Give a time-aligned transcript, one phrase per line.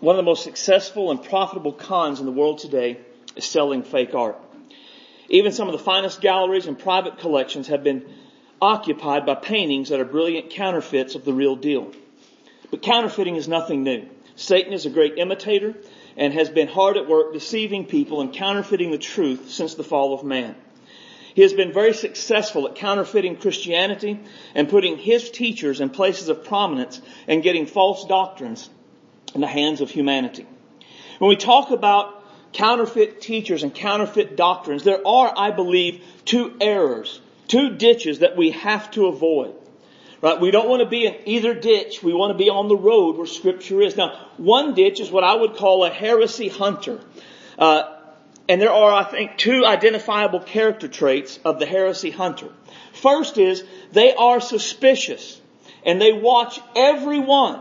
[0.00, 2.98] one of the most successful and profitable cons in the world today
[3.36, 4.38] is selling fake art.
[5.28, 8.04] Even some of the finest galleries and private collections have been
[8.62, 11.92] occupied by paintings that are brilliant counterfeits of the real deal.
[12.70, 14.08] But counterfeiting is nothing new.
[14.36, 15.74] Satan is a great imitator
[16.16, 20.14] and has been hard at work deceiving people and counterfeiting the truth since the fall
[20.14, 20.54] of man.
[21.34, 24.18] He has been very successful at counterfeiting Christianity
[24.54, 28.68] and putting his teachers in places of prominence and getting false doctrines
[29.34, 30.46] in the hands of humanity.
[31.18, 32.14] When we talk about
[32.52, 38.52] counterfeit teachers and counterfeit doctrines, there are, I believe, two errors, two ditches that we
[38.52, 39.54] have to avoid.
[40.20, 40.40] Right?
[40.40, 42.02] We don't want to be in either ditch.
[42.02, 43.96] We want to be on the road where scripture is.
[43.96, 47.00] Now, one ditch is what I would call a heresy hunter.
[47.56, 47.94] Uh,
[48.48, 52.48] and there are, I think, two identifiable character traits of the heresy hunter.
[52.94, 55.40] First is they are suspicious
[55.84, 57.60] and they watch everyone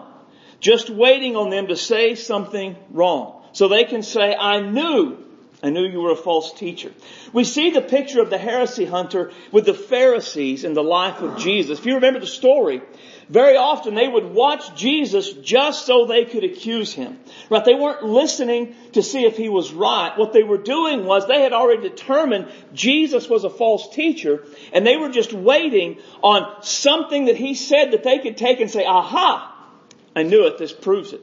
[0.59, 3.43] just waiting on them to say something wrong.
[3.53, 5.17] So they can say, I knew,
[5.63, 6.91] I knew you were a false teacher.
[7.33, 11.39] We see the picture of the heresy hunter with the Pharisees in the life of
[11.39, 11.79] Jesus.
[11.79, 12.81] If you remember the story,
[13.29, 17.19] very often they would watch Jesus just so they could accuse him.
[17.49, 17.65] Right?
[17.65, 20.17] They weren't listening to see if he was right.
[20.17, 24.85] What they were doing was they had already determined Jesus was a false teacher and
[24.85, 28.85] they were just waiting on something that he said that they could take and say,
[28.85, 29.55] aha,
[30.17, 31.21] I knew it, this proves it.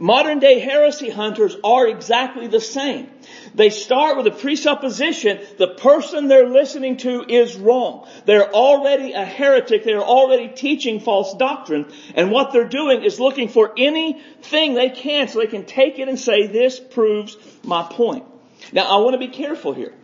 [0.00, 3.08] Modern day heresy hunters are exactly the same.
[3.54, 8.08] They start with a presupposition the person they're listening to is wrong.
[8.24, 9.84] They're already a heretic.
[9.84, 11.86] They're already teaching false doctrine.
[12.16, 16.08] And what they're doing is looking for anything they can so they can take it
[16.08, 18.24] and say, this proves my point.
[18.72, 19.94] Now I want to be careful here.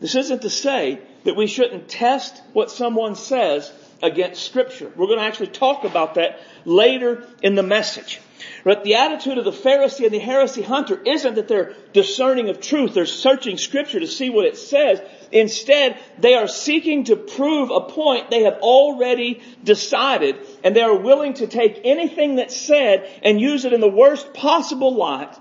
[0.00, 3.70] This isn't to say that we shouldn't test what someone says
[4.02, 4.90] against scripture.
[4.94, 8.20] We're going to actually talk about that later in the message.
[8.64, 12.60] But the attitude of the Pharisee and the heresy hunter isn't that they're discerning of
[12.60, 12.94] truth.
[12.94, 15.00] They're searching scripture to see what it says.
[15.32, 20.96] Instead, they are seeking to prove a point they have already decided and they are
[20.96, 25.34] willing to take anything that's said and use it in the worst possible light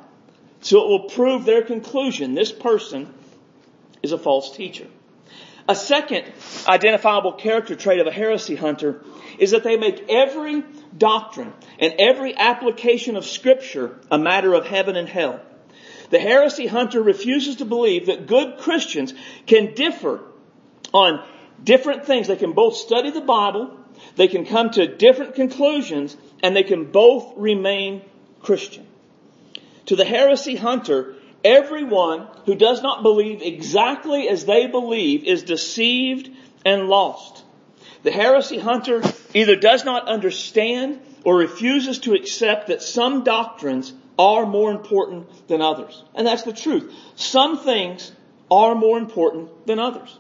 [0.61, 2.33] so it will prove their conclusion.
[2.33, 3.13] This person
[4.01, 4.87] is a false teacher.
[5.67, 6.25] A second
[6.67, 9.03] identifiable character trait of a heresy hunter
[9.39, 10.63] is that they make every
[10.95, 15.41] doctrine and every application of scripture a matter of heaven and hell.
[16.11, 19.13] The heresy hunter refuses to believe that good Christians
[19.47, 20.21] can differ
[20.93, 21.23] on
[21.63, 22.27] different things.
[22.27, 23.75] They can both study the Bible,
[24.15, 28.03] they can come to different conclusions, and they can both remain
[28.41, 28.85] Christian.
[29.87, 31.14] To the heresy hunter,
[31.45, 36.29] everyone who does not believe exactly as they believe is deceived
[36.65, 37.43] and lost.
[38.03, 39.01] The heresy hunter
[39.33, 45.61] either does not understand or refuses to accept that some doctrines are more important than
[45.61, 46.03] others.
[46.15, 46.93] And that's the truth.
[47.15, 48.11] Some things
[48.49, 50.17] are more important than others.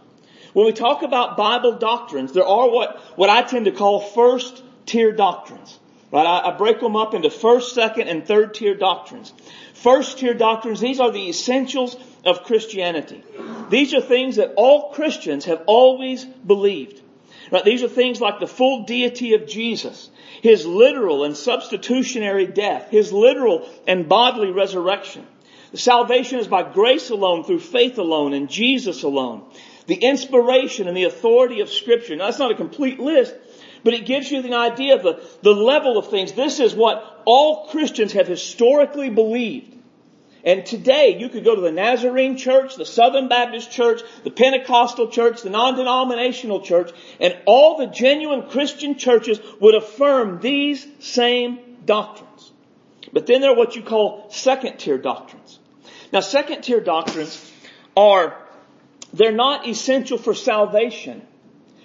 [0.53, 4.63] When we talk about Bible doctrines, there are what, what I tend to call first
[4.85, 5.79] tier doctrines.
[6.11, 6.25] Right?
[6.25, 9.33] I, I break them up into first, second, and third tier doctrines.
[9.85, 13.23] First tier doctrines, these are the essentials of Christianity.
[13.69, 16.99] These are things that all Christians have always believed.
[17.51, 17.63] Right?
[17.63, 20.09] These are things like the full deity of Jesus,
[20.41, 25.27] His literal and substitutionary death, His literal and bodily resurrection.
[25.71, 29.43] The salvation is by grace alone, through faith alone, in Jesus alone.
[29.85, 32.15] The inspiration and the authority of Scripture.
[32.15, 33.35] Now that's not a complete list,
[33.83, 36.31] but it gives you the idea of the, the level of things.
[36.31, 39.73] This is what all Christians have historically believed.
[40.45, 45.07] And today you could go to the Nazarene church, the Southern Baptist church, the Pentecostal
[45.07, 52.51] church, the non-denominational church, and all the genuine Christian churches would affirm these same doctrines.
[53.11, 55.59] But then there are what you call second tier doctrines.
[56.13, 57.51] Now second tier doctrines
[57.97, 58.37] are,
[59.13, 61.25] they're not essential for salvation,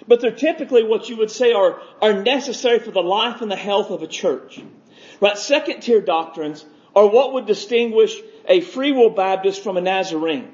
[0.07, 3.55] but they're typically what you would say are, are necessary for the life and the
[3.55, 4.61] health of a church.
[5.19, 5.37] Right?
[5.37, 6.63] Second tier doctrines
[6.95, 8.15] are what would distinguish
[8.47, 10.51] a Free Will Baptist from a Nazarene,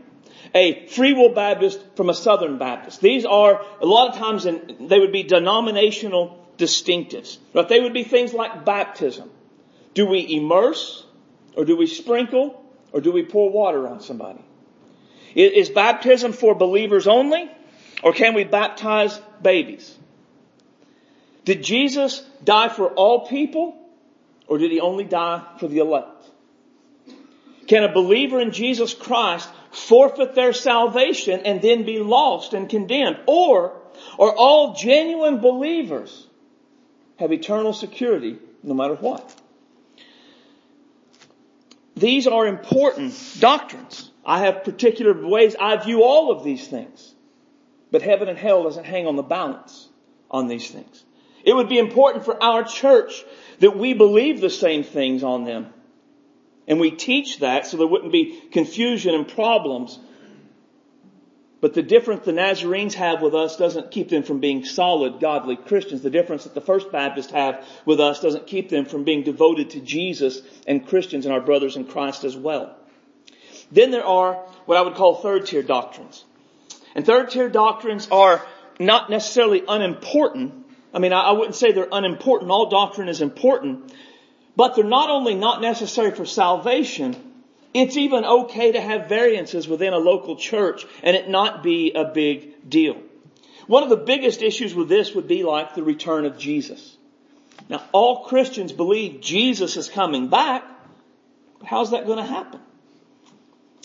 [0.53, 3.01] a Free Will Baptist from a Southern Baptist.
[3.01, 7.37] These are, a lot of times, in, they would be denominational distinctives.
[7.53, 9.29] But they would be things like baptism.
[9.93, 11.05] Do we immerse,
[11.55, 14.39] or do we sprinkle, or do we pour water on somebody?
[15.35, 17.49] Is baptism for believers only,
[18.03, 19.95] or can we baptize babies?
[21.45, 23.77] Did Jesus die for all people,
[24.47, 26.16] or did he only die for the elect?
[27.67, 33.19] Can a believer in Jesus Christ forfeit their salvation and then be lost and condemned?
[33.27, 33.81] Or
[34.17, 36.27] are all genuine believers
[37.17, 39.35] have eternal security no matter what?
[41.97, 44.11] these are important doctrines.
[44.25, 47.15] I have particular ways I view all of these things.
[47.91, 49.89] But heaven and hell doesn't hang on the balance
[50.29, 51.03] on these things.
[51.43, 53.23] It would be important for our church
[53.59, 55.73] that we believe the same things on them.
[56.67, 59.99] And we teach that so there wouldn't be confusion and problems.
[61.59, 65.55] But the difference the Nazarenes have with us doesn't keep them from being solid, godly
[65.55, 66.01] Christians.
[66.01, 69.71] The difference that the First Baptists have with us doesn't keep them from being devoted
[69.71, 72.75] to Jesus and Christians and our brothers in Christ as well.
[73.71, 74.35] Then there are
[74.65, 76.23] what I would call third tier doctrines.
[76.95, 78.45] And third tier doctrines are
[78.79, 80.65] not necessarily unimportant.
[80.93, 82.51] I mean, I wouldn't say they're unimportant.
[82.51, 83.91] All doctrine is important.
[84.57, 87.15] But they're not only not necessary for salvation,
[87.75, 92.05] it's even okay to have variances within a local church and it not be a
[92.05, 92.97] big deal.
[93.67, 96.97] One of the biggest issues with this would be like the return of Jesus.
[97.69, 100.63] Now, all Christians believe Jesus is coming back,
[101.59, 102.59] but how's that going to happen?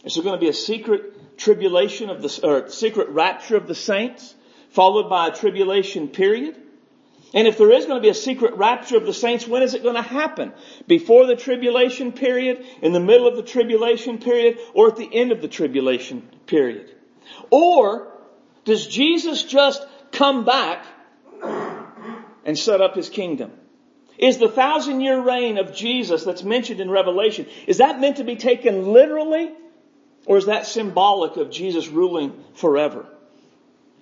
[0.04, 3.74] Is there going to be a secret tribulation of the, or secret rapture of the
[3.74, 4.34] saints,
[4.70, 6.56] followed by a tribulation period?
[7.34, 9.74] And if there is going to be a secret rapture of the saints, when is
[9.74, 10.52] it going to happen?
[10.86, 15.32] Before the tribulation period, in the middle of the tribulation period, or at the end
[15.32, 16.94] of the tribulation period?
[17.50, 18.12] Or
[18.64, 20.84] does Jesus just come back
[22.44, 23.52] and set up his kingdom?
[24.18, 28.24] Is the thousand year reign of Jesus that's mentioned in Revelation, is that meant to
[28.24, 29.52] be taken literally?
[30.26, 33.06] Or is that symbolic of Jesus ruling forever?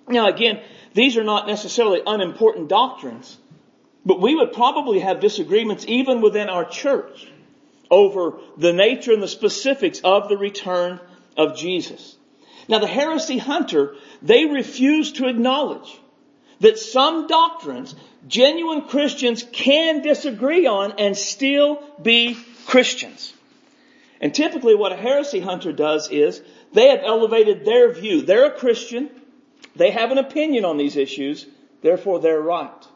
[0.07, 0.61] Now again,
[0.93, 3.37] these are not necessarily unimportant doctrines,
[4.05, 7.27] but we would probably have disagreements even within our church
[7.89, 10.99] over the nature and the specifics of the return
[11.37, 12.17] of Jesus.
[12.67, 15.99] Now the heresy hunter, they refuse to acknowledge
[16.61, 17.95] that some doctrines
[18.27, 22.37] genuine Christians can disagree on and still be
[22.67, 23.33] Christians.
[24.21, 26.41] And typically what a heresy hunter does is
[26.73, 28.21] they have elevated their view.
[28.21, 29.09] They're a Christian.
[29.75, 31.45] They have an opinion on these issues,
[31.81, 32.87] therefore they're right.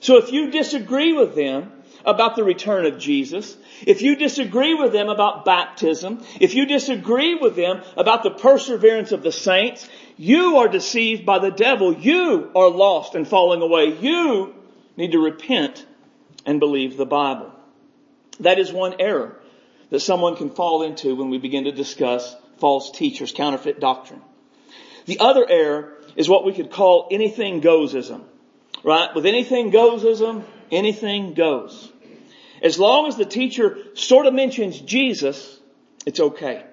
[0.00, 1.72] So if you disagree with them
[2.04, 3.56] about the return of Jesus,
[3.86, 9.12] if you disagree with them about baptism, if you disagree with them about the perseverance
[9.12, 11.92] of the saints, you are deceived by the devil.
[11.92, 13.96] You are lost and falling away.
[13.98, 14.54] You
[14.96, 15.86] need to repent
[16.44, 17.52] and believe the Bible.
[18.40, 19.38] That is one error
[19.90, 24.22] that someone can fall into when we begin to discuss false teachers, counterfeit doctrine.
[25.06, 28.22] The other error is what we could call anything goesism.
[28.84, 29.14] Right?
[29.14, 31.90] With anything goesism, anything goes.
[32.62, 35.58] As long as the teacher sort of mentions Jesus,
[36.06, 36.64] it's okay.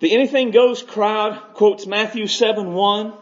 [0.00, 3.12] The anything goes crowd quotes Matthew 7 1.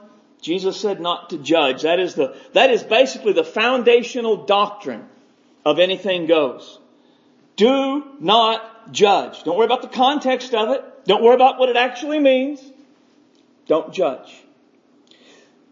[0.40, 1.82] Jesus said not to judge.
[1.82, 5.06] That is the, that is basically the foundational doctrine
[5.64, 6.78] of anything goes.
[7.56, 9.42] Do not judge.
[9.42, 10.82] Don't worry about the context of it.
[11.04, 12.62] Don't worry about what it actually means.
[13.66, 14.34] Don't judge.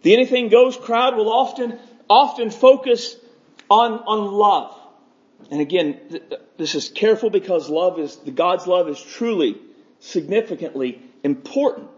[0.02, 1.78] The anything goes crowd will often,
[2.08, 3.16] often focus
[3.70, 4.74] on, on love.
[5.50, 6.22] And again, th-
[6.56, 9.56] this is careful because love is, the God's love is truly,
[10.00, 11.88] significantly important.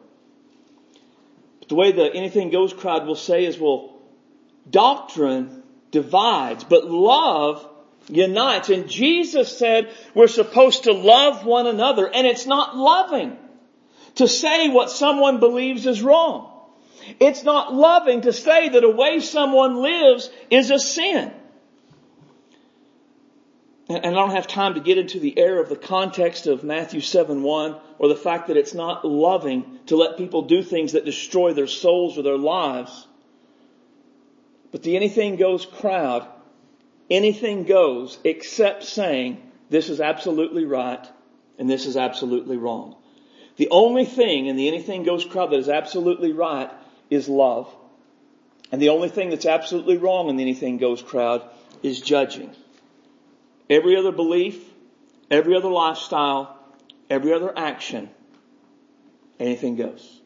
[1.61, 3.99] But the way the anything goes crowd will say is, well,
[4.69, 7.67] doctrine divides, but love
[8.09, 8.71] unites.
[8.71, 13.37] And Jesus said we're supposed to love one another, and it's not loving
[14.17, 16.50] to say what someone believes is wrong.
[17.19, 21.33] It's not loving to say that a way someone lives is a sin.
[23.91, 27.01] And I don't have time to get into the error of the context of Matthew
[27.01, 31.05] 7 1 or the fact that it's not loving to let people do things that
[31.05, 33.09] destroy their souls or their lives.
[34.71, 36.25] But the anything goes crowd,
[37.11, 41.05] anything goes except saying this is absolutely right
[41.59, 42.95] and this is absolutely wrong.
[43.57, 46.71] The only thing in the anything goes crowd that is absolutely right
[47.11, 47.75] is love.
[48.73, 51.43] And the only thing that's absolutely wrong in the anything goes crowd
[51.83, 52.55] is judging.
[53.69, 54.63] Every other belief,
[55.31, 56.57] every other lifestyle,
[57.09, 58.09] every other action,
[59.39, 60.21] anything goes.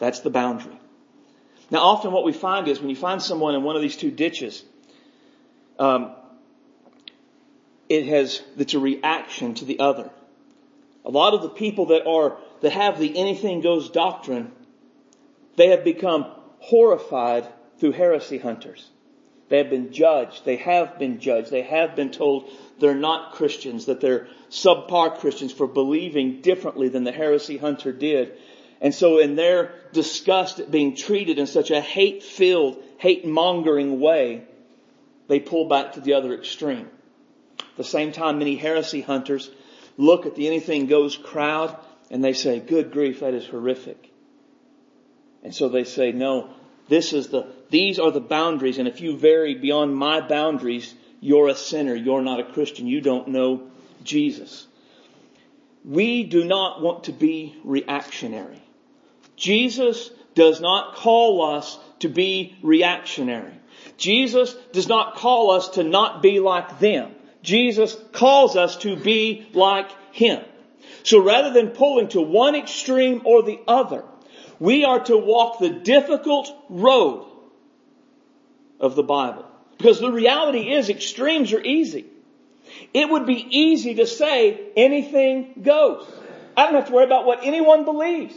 [0.00, 0.78] That's the boundary.
[1.70, 4.10] Now often what we find is when you find someone in one of these two
[4.10, 4.62] ditches,
[5.78, 6.12] um,
[7.88, 10.10] it has, it's a reaction to the other.
[11.04, 14.50] A lot of the people that are, that have the anything goes doctrine
[15.56, 16.26] they have become
[16.58, 17.46] horrified
[17.78, 18.88] through heresy hunters.
[19.48, 20.44] They have been judged.
[20.44, 21.50] They have been judged.
[21.50, 27.04] They have been told they're not Christians, that they're subpar Christians for believing differently than
[27.04, 28.32] the heresy hunter did.
[28.80, 34.44] And so in their disgust at being treated in such a hate-filled, hate-mongering way,
[35.28, 36.88] they pull back to the other extreme.
[37.60, 39.50] At the same time, many heresy hunters
[39.96, 41.76] look at the anything goes crowd
[42.10, 44.12] and they say, good grief, that is horrific.
[45.46, 46.50] And so they say, no,
[46.88, 51.46] this is the, these are the boundaries and if you vary beyond my boundaries, you're
[51.46, 51.94] a sinner.
[51.94, 52.88] You're not a Christian.
[52.88, 53.68] You don't know
[54.02, 54.66] Jesus.
[55.84, 58.60] We do not want to be reactionary.
[59.36, 63.54] Jesus does not call us to be reactionary.
[63.98, 67.14] Jesus does not call us to not be like them.
[67.44, 70.42] Jesus calls us to be like Him.
[71.04, 74.02] So rather than pulling to one extreme or the other,
[74.58, 77.26] we are to walk the difficult road
[78.80, 79.44] of the Bible.
[79.78, 82.06] Because the reality is extremes are easy.
[82.94, 86.06] It would be easy to say anything goes.
[86.56, 88.36] I don't have to worry about what anyone believes.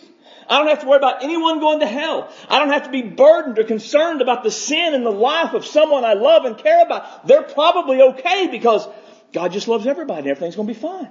[0.49, 2.31] I don't have to worry about anyone going to hell.
[2.49, 5.65] I don't have to be burdened or concerned about the sin in the life of
[5.65, 7.27] someone I love and care about.
[7.27, 8.87] They're probably okay because
[9.31, 11.09] God just loves everybody and everything's going to be fine.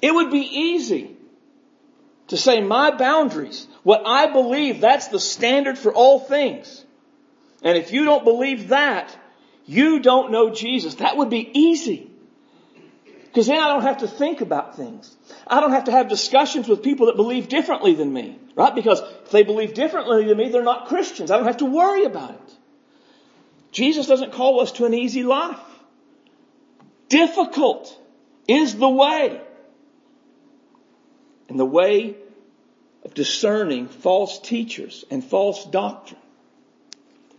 [0.00, 1.13] It would be easy
[2.28, 6.84] to say my boundaries, what I believe, that's the standard for all things.
[7.62, 9.16] And if you don't believe that,
[9.66, 10.96] you don't know Jesus.
[10.96, 12.10] That would be easy.
[13.34, 15.16] Because then I don't have to think about things.
[15.46, 18.74] I don't have to have discussions with people that believe differently than me, right?
[18.74, 21.30] Because if they believe differently than me, they're not Christians.
[21.30, 22.56] I don't have to worry about it.
[23.72, 25.58] Jesus doesn't call us to an easy life.
[27.08, 28.00] Difficult
[28.46, 29.40] is the way.
[31.48, 32.16] And the way
[33.04, 36.20] of discerning false teachers and false doctrine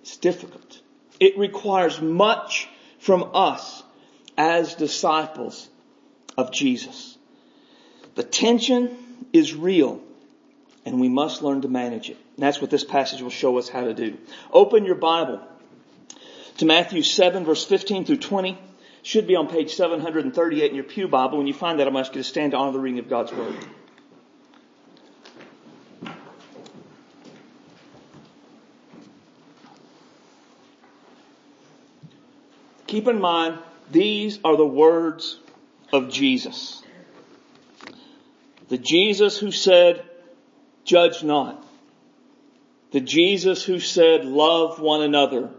[0.06, 0.82] it's difficult.
[1.20, 2.70] It requires much
[3.00, 3.82] from us
[4.38, 5.68] as disciples
[6.38, 7.18] of Jesus.
[8.14, 8.96] The tension
[9.34, 10.00] is real
[10.86, 12.18] and we must learn to manage it.
[12.36, 14.20] And that's what this passage will show us how to do.
[14.52, 15.42] Open your Bible
[16.58, 18.60] to Matthew 7 verse 15 through 20.
[19.02, 21.40] Should be on page 738 in your Pew Bible.
[21.40, 23.34] When you find that, I'm asking you to stand to honor the reading of God's
[23.34, 23.56] Word.
[32.96, 33.60] Keep in mind,
[33.92, 35.38] these are the words
[35.92, 36.82] of Jesus.
[38.70, 40.02] The Jesus who said,
[40.86, 41.62] judge not.
[42.92, 45.50] The Jesus who said, love one another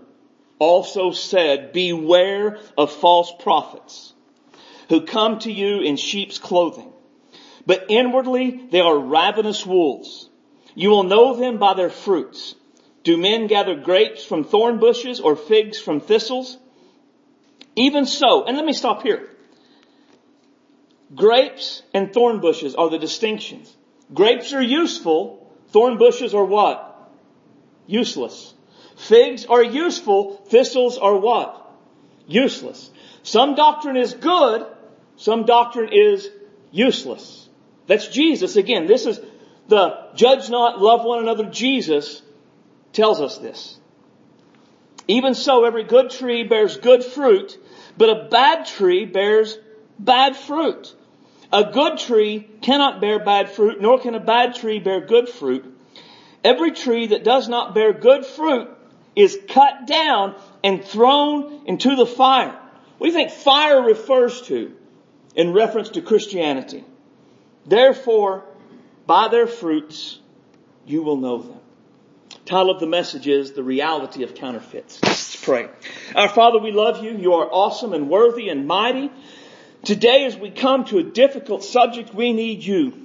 [0.58, 4.14] also said, beware of false prophets
[4.88, 6.90] who come to you in sheep's clothing,
[7.66, 10.30] but inwardly they are ravenous wolves.
[10.74, 12.54] You will know them by their fruits.
[13.04, 16.56] Do men gather grapes from thorn bushes or figs from thistles?
[17.76, 19.28] Even so, and let me stop here.
[21.14, 23.72] Grapes and thorn bushes are the distinctions.
[24.12, 25.46] Grapes are useful.
[25.68, 27.12] Thorn bushes are what?
[27.86, 28.54] Useless.
[28.96, 30.36] Figs are useful.
[30.48, 31.70] Thistles are what?
[32.26, 32.90] Useless.
[33.22, 34.66] Some doctrine is good.
[35.16, 36.30] Some doctrine is
[36.70, 37.48] useless.
[37.86, 38.56] That's Jesus.
[38.56, 39.20] Again, this is
[39.68, 42.22] the judge not, love one another Jesus
[42.92, 43.78] tells us this.
[45.08, 47.58] Even so, every good tree bears good fruit,
[47.96, 49.56] but a bad tree bears
[49.98, 50.94] bad fruit.
[51.52, 55.64] A good tree cannot bear bad fruit, nor can a bad tree bear good fruit.
[56.42, 58.68] Every tree that does not bear good fruit
[59.14, 62.58] is cut down and thrown into the fire.
[62.98, 64.74] What do you think fire refers to
[65.34, 66.84] in reference to Christianity?
[67.64, 68.44] Therefore,
[69.06, 70.18] by their fruits,
[70.86, 71.60] you will know them.
[72.46, 75.02] Title of the message is The Reality of Counterfeits.
[75.02, 75.68] Let's pray.
[76.14, 77.10] Our Father, we love you.
[77.10, 79.10] You are awesome and worthy and mighty.
[79.82, 83.04] Today as we come to a difficult subject, we need you.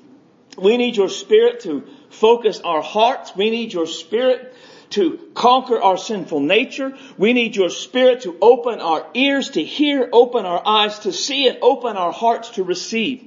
[0.59, 3.35] We need your spirit to focus our hearts.
[3.35, 4.53] We need your spirit
[4.91, 6.95] to conquer our sinful nature.
[7.17, 11.47] We need your spirit to open our ears to hear, open our eyes to see,
[11.47, 13.25] and open our hearts to receive.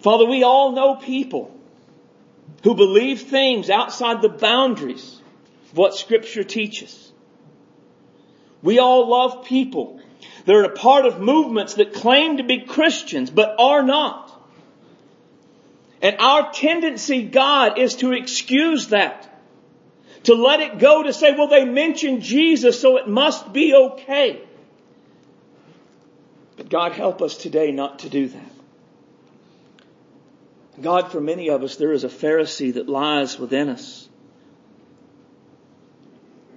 [0.00, 1.53] Father, we all know people
[2.62, 5.20] who believe things outside the boundaries
[5.70, 7.12] of what scripture teaches.
[8.62, 10.00] We all love people.
[10.46, 14.30] They're a part of movements that claim to be Christians, but are not.
[16.00, 19.30] And our tendency, God, is to excuse that.
[20.24, 24.40] To let it go to say, well, they mentioned Jesus, so it must be okay.
[26.56, 28.53] But God help us today not to do that.
[30.82, 34.08] God, for many of us, there is a Pharisee that lies within us.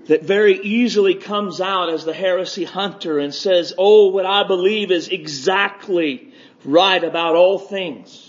[0.07, 4.89] That very easily comes out as the heresy hunter and says, oh, what I believe
[4.89, 6.33] is exactly
[6.65, 8.23] right about all things.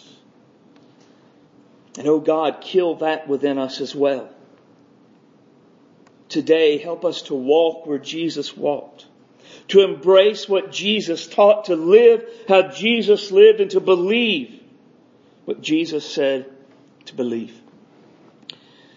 [1.96, 4.28] And oh God, kill that within us as well.
[6.28, 9.06] Today, help us to walk where Jesus walked.
[9.68, 14.57] to embrace what Jesus taught, to live how Jesus lived, and to believe
[15.48, 16.44] what Jesus said
[17.06, 17.58] to believe.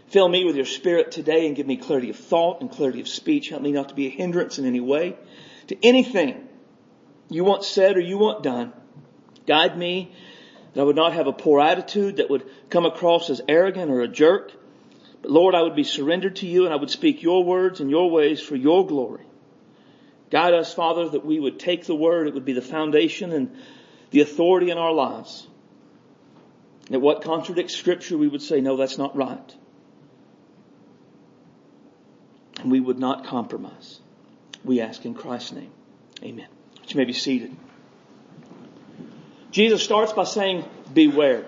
[0.10, 3.08] Fill me with your spirit today and give me clarity of thought and clarity of
[3.08, 3.48] speech.
[3.48, 5.16] Help me not to be a hindrance in any way
[5.68, 6.46] to anything
[7.30, 8.74] you want said or you want done.
[9.48, 10.12] Guide me
[10.74, 14.02] that I would not have a poor attitude that would come across as arrogant or
[14.02, 14.52] a jerk.
[15.22, 17.90] But Lord, I would be surrendered to you and I would speak your words and
[17.90, 19.24] your ways for your glory.
[20.32, 22.28] Guide us, Father, that we would take the word.
[22.28, 23.56] It would be the foundation and
[24.10, 25.48] the authority in our lives.
[26.92, 29.56] That what contradicts scripture, we would say, no, that's not right.
[32.60, 34.02] And we would not compromise.
[34.66, 35.72] We ask in Christ's name.
[36.22, 36.48] Amen.
[36.82, 37.56] But You may be seated.
[39.52, 41.46] Jesus starts by saying, beware.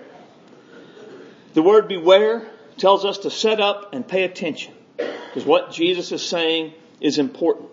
[1.52, 6.22] The word beware tells us to set up and pay attention because what Jesus is
[6.26, 7.68] saying is important.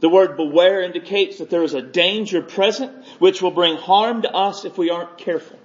[0.00, 4.32] The word beware indicates that there is a danger present which will bring harm to
[4.32, 5.58] us if we aren't careful.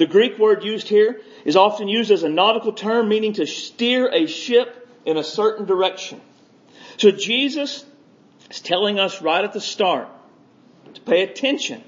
[0.00, 4.08] The Greek word used here is often used as a nautical term meaning to steer
[4.08, 6.22] a ship in a certain direction.
[6.96, 7.84] So Jesus
[8.50, 10.08] is telling us right at the start
[10.94, 11.84] to pay attention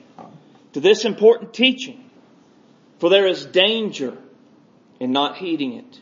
[0.74, 2.04] to this important teaching,
[2.98, 4.18] for there is danger
[5.00, 6.00] in not heeding it.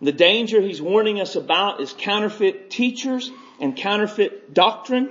[0.00, 5.10] The danger he's warning us about is counterfeit teachers and counterfeit doctrine,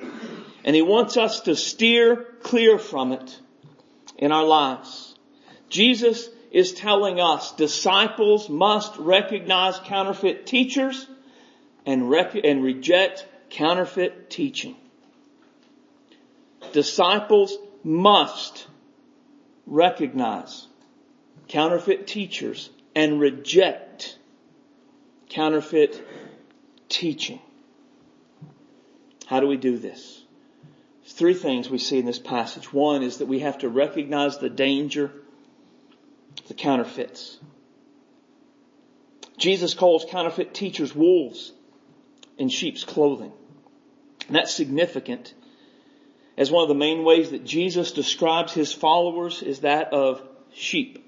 [0.63, 3.38] and he wants us to steer clear from it
[4.18, 5.09] in our lives.
[5.69, 11.07] Jesus is telling us disciples must recognize counterfeit teachers
[11.85, 14.75] and, rec- and reject counterfeit teaching.
[16.73, 18.67] Disciples must
[19.65, 20.67] recognize
[21.47, 24.17] counterfeit teachers and reject
[25.29, 26.03] counterfeit
[26.89, 27.39] teaching.
[29.27, 30.23] How do we do this?
[31.05, 32.73] Three things we see in this passage.
[32.73, 35.12] One is that we have to recognize the danger
[36.47, 37.38] the counterfeits.
[39.38, 41.52] Jesus calls counterfeit teachers wolves
[42.38, 43.32] in sheep's clothing.
[44.28, 45.34] And that's significant
[46.38, 50.21] as one of the main ways that Jesus describes his followers is that of
[50.54, 51.06] sheep.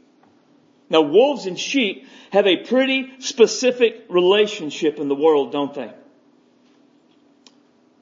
[0.90, 5.94] Now wolves and sheep have a pretty specific relationship in the world, don't they?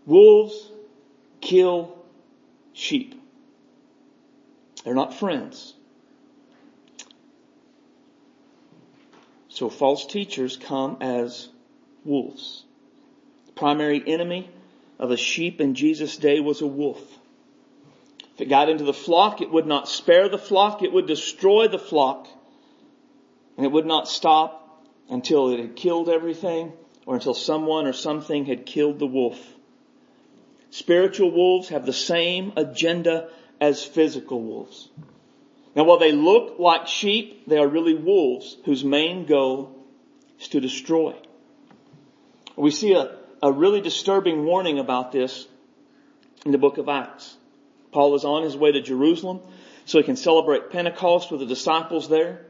[0.06, 0.72] Wolves
[1.40, 2.04] kill
[2.74, 3.22] sheep.
[4.84, 5.76] They're not friends.
[9.60, 11.50] So false teachers come as
[12.06, 12.64] wolves.
[13.48, 14.50] The primary enemy
[14.98, 17.02] of a sheep in Jesus' day was a wolf.
[18.36, 21.68] If it got into the flock, it would not spare the flock, it would destroy
[21.68, 22.30] the flock.
[23.58, 26.72] And it would not stop until it had killed everything
[27.06, 29.46] or until someone or something had killed the wolf.
[30.70, 33.28] Spiritual wolves have the same agenda
[33.60, 34.88] as physical wolves.
[35.76, 39.76] Now while they look like sheep, they are really wolves whose main goal
[40.40, 41.16] is to destroy.
[42.56, 45.48] We see a a really disturbing warning about this
[46.46, 47.36] in the book of Acts.
[47.92, 49.42] Paul is on his way to Jerusalem
[49.86, 52.46] so he can celebrate Pentecost with the disciples there.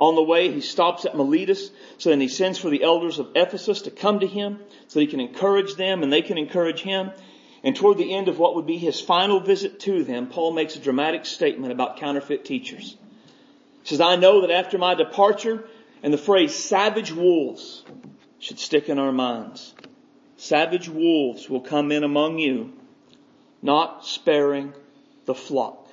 [0.00, 3.30] On the way, he stops at Miletus, so then he sends for the elders of
[3.36, 7.12] Ephesus to come to him so he can encourage them and they can encourage him.
[7.64, 10.76] And toward the end of what would be his final visit to them, Paul makes
[10.76, 12.96] a dramatic statement about counterfeit teachers.
[13.82, 15.64] He says, I know that after my departure,
[16.02, 17.82] and the phrase savage wolves
[18.38, 19.74] should stick in our minds
[20.36, 22.70] savage wolves will come in among you,
[23.62, 24.74] not sparing
[25.24, 25.88] the flock.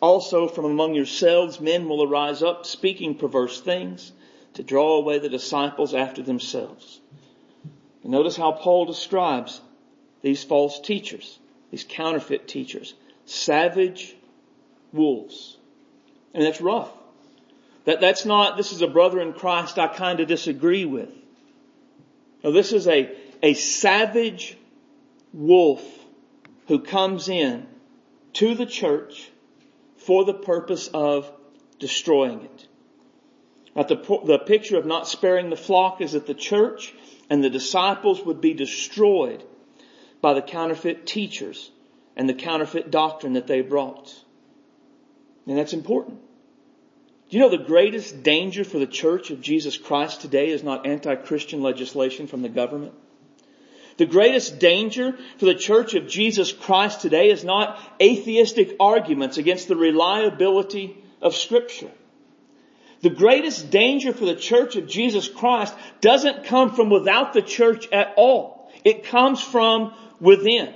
[0.00, 4.12] Also from among yourselves men will arise up speaking perverse things
[4.54, 7.00] to draw away the disciples after themselves.
[8.02, 9.60] And notice how Paul describes
[10.24, 11.38] these false teachers,
[11.70, 12.94] these counterfeit teachers,
[13.26, 14.16] savage
[14.90, 15.58] wolves.
[16.32, 16.90] And that's rough.
[17.84, 21.10] That, that's not, this is a brother in Christ I kind of disagree with.
[22.42, 24.56] No, this is a, a savage
[25.34, 25.82] wolf
[26.68, 27.66] who comes in
[28.32, 29.30] to the church
[29.98, 31.30] for the purpose of
[31.78, 32.66] destroying it.
[33.76, 36.94] Now the, the picture of not sparing the flock is that the church
[37.28, 39.44] and the disciples would be destroyed
[40.24, 41.70] by the counterfeit teachers
[42.16, 44.10] and the counterfeit doctrine that they brought.
[45.46, 46.18] And that's important.
[47.28, 50.86] Do you know the greatest danger for the church of Jesus Christ today is not
[50.86, 52.94] anti-Christian legislation from the government?
[53.98, 59.68] The greatest danger for the church of Jesus Christ today is not atheistic arguments against
[59.68, 61.90] the reliability of scripture.
[63.02, 67.86] The greatest danger for the church of Jesus Christ doesn't come from without the church
[67.92, 68.54] at all.
[68.84, 70.74] It comes from within.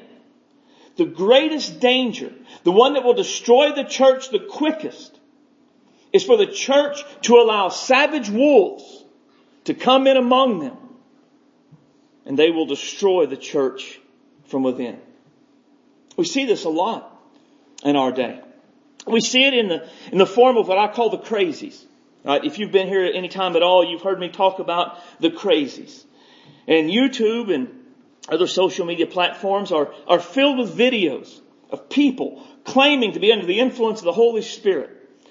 [0.97, 2.33] the greatest danger,
[2.65, 5.17] the one that will destroy the church the quickest,
[6.13, 9.05] is for the church to allow savage wolves
[9.65, 10.77] to come in among them
[12.29, 13.99] and they will destroy the church
[14.45, 15.01] from within.
[16.17, 17.11] We see this a lot
[17.83, 18.41] in our day.
[19.07, 21.83] We see it in the, in the form of what I call the crazies.
[22.25, 22.45] Right?
[22.45, 25.31] If you've been here at any time at all, you've heard me talk about the
[25.31, 26.05] crazies.
[26.67, 27.69] And YouTube and
[28.31, 33.47] other social media platforms are, are filled with videos of people claiming to be under
[33.47, 34.91] the influence of the Holy Spirit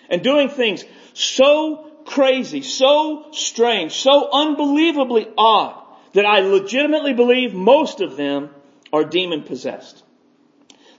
[0.10, 0.84] and doing things
[1.14, 5.84] so crazy, so strange, so unbelievably odd
[6.14, 8.50] that I legitimately believe most of them
[8.92, 10.04] are demon possessed.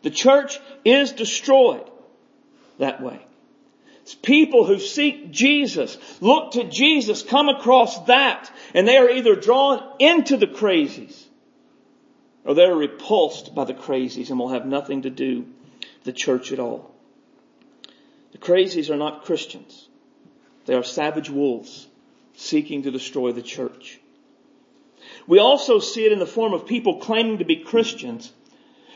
[0.03, 1.91] The church is destroyed
[2.79, 3.21] that way.
[4.03, 9.35] It's people who seek Jesus, look to Jesus, come across that, and they are either
[9.35, 11.28] drawn into the crazies
[12.49, 16.51] or they're repulsed by the crazies and will have nothing to do with the church
[16.51, 16.91] at all.
[18.33, 19.87] The crazies are not Christians.
[20.65, 21.87] They are savage wolves
[22.37, 24.01] seeking to destroy the church.
[25.27, 28.33] We also see it in the form of people claiming to be Christians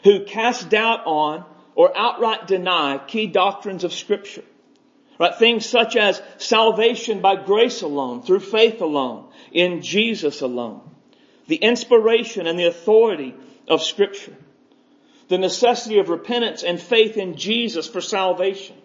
[0.03, 4.45] who cast doubt on or outright deny key doctrines of scripture.
[5.21, 5.35] Right?
[5.35, 10.81] Things such as salvation by grace alone, through faith alone, in Jesus alone.
[11.47, 13.35] The inspiration and the authority
[13.69, 14.37] of scripture.
[15.29, 18.77] The necessity of repentance and faith in Jesus for salvation.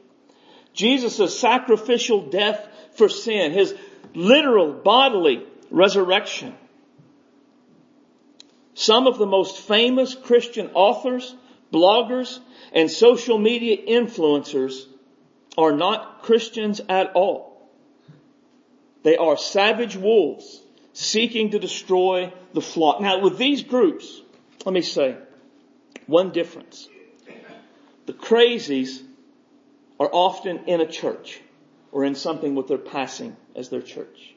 [0.73, 3.75] Jesus' sacrificial death for sin, His
[4.13, 6.55] literal bodily resurrection.
[8.73, 11.35] Some of the most famous Christian authors,
[11.73, 12.39] bloggers,
[12.71, 14.85] and social media influencers
[15.57, 17.71] are not Christians at all.
[19.03, 20.61] They are savage wolves
[20.97, 22.99] seeking to destroy the flock.
[23.01, 24.19] Now with these groups,
[24.65, 25.15] let me say
[26.07, 26.89] one difference.
[28.07, 29.03] The crazies
[29.99, 31.39] are often in a church
[31.91, 34.33] or in something what they're passing as their church.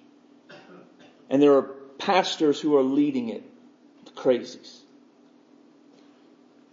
[1.30, 1.62] And there are
[1.96, 3.42] pastors who are leading it
[4.04, 4.80] the crazies.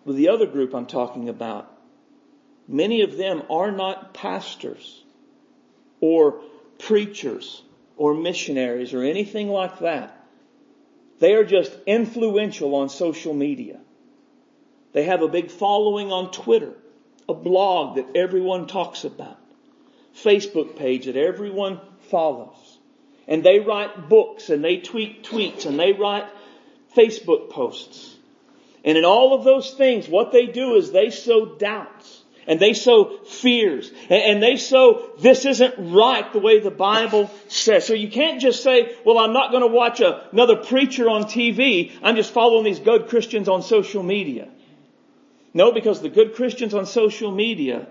[0.04, 1.71] With the other group I'm talking about,
[2.67, 5.02] many of them are not pastors
[6.02, 6.41] or
[6.78, 7.62] preachers
[7.98, 10.14] or missionaries or anything like that.
[11.20, 13.80] They are just influential on social media.
[14.94, 16.74] They have a big following on Twitter,
[17.28, 19.40] a blog that everyone talks about,
[20.16, 22.78] Facebook page that everyone follows.
[23.28, 26.26] And they write books and they tweet tweets and they write
[26.96, 28.16] Facebook posts.
[28.86, 32.17] And in all of those things, what they do is they sow doubts
[32.48, 37.86] and they sow fears and, they sow this isn't right the way the Bible says.
[37.86, 41.92] So you can't just say, well, I'm not going to watch another preacher on TV.
[42.02, 44.48] I'm just following these good Christians on social media.
[45.54, 47.88] No, because the good Christians on social media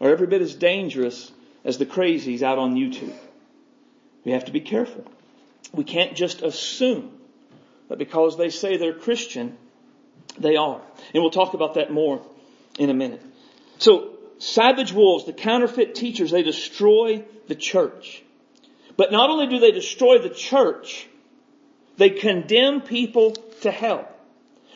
[0.00, 1.30] are every bit as dangerous
[1.64, 3.14] as the crazies out on YouTube.
[4.24, 5.04] We have to be careful.
[5.72, 7.10] We can't just assume
[7.88, 9.56] that because they say they're Christian,
[10.38, 10.80] they are.
[11.12, 12.22] And we'll talk about that more
[12.78, 13.22] in a minute.
[13.80, 18.22] So, savage wolves, the counterfeit teachers, they destroy the church.
[18.96, 21.08] But not only do they destroy the church,
[21.96, 24.06] they condemn people to hell.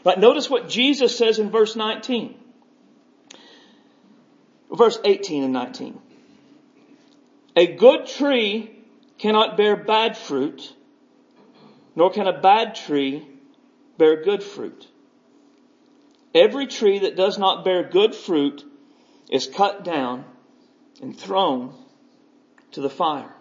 [0.06, 0.18] Right?
[0.18, 2.34] Notice what Jesus says in verse 19.
[4.72, 6.00] Verse 18 and 19.
[7.56, 8.70] A good tree
[9.18, 10.74] cannot bear bad fruit,
[11.94, 13.28] nor can a bad tree
[13.98, 14.88] bear good fruit.
[16.34, 18.64] Every tree that does not bear good fruit
[19.30, 20.24] is cut down
[21.00, 21.74] and thrown
[22.72, 23.32] to the fire.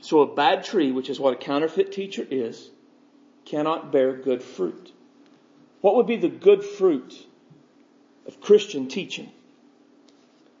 [0.00, 2.70] So a bad tree, which is what a counterfeit teacher is,
[3.44, 4.92] cannot bear good fruit.
[5.80, 7.14] What would be the good fruit
[8.26, 9.30] of Christian teaching?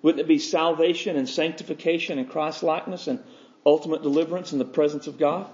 [0.02, 3.22] Wouldn't it be salvation and sanctification and Christ likeness and
[3.66, 5.46] ultimate deliverance in the presence of God?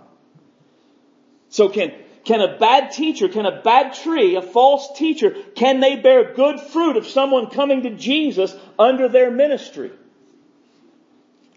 [1.49, 1.93] So can,
[2.27, 6.59] can a bad teacher, can a bad tree, a false teacher, can they bear good
[6.59, 9.93] fruit of someone coming to Jesus under their ministry?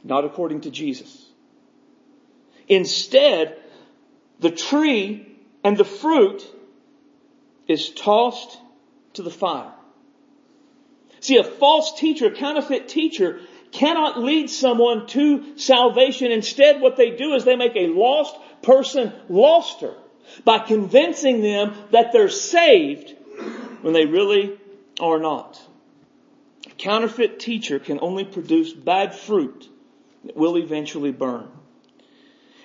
[0.04, 1.26] Not according to Jesus.
[2.68, 3.58] Instead,
[4.40, 6.46] the tree and the fruit
[7.68, 8.56] is tossed
[9.14, 9.74] to the fire.
[11.20, 13.40] See, a false teacher, a counterfeit teacher,
[13.72, 16.32] cannot lead someone to salvation.
[16.32, 19.96] Instead, what they do is they make a lost person loster
[20.44, 23.16] by convincing them that they're saved
[23.82, 24.58] when they really
[25.00, 25.62] are not.
[26.68, 29.68] A counterfeit teacher can only produce bad fruit
[30.26, 31.50] that will eventually burn.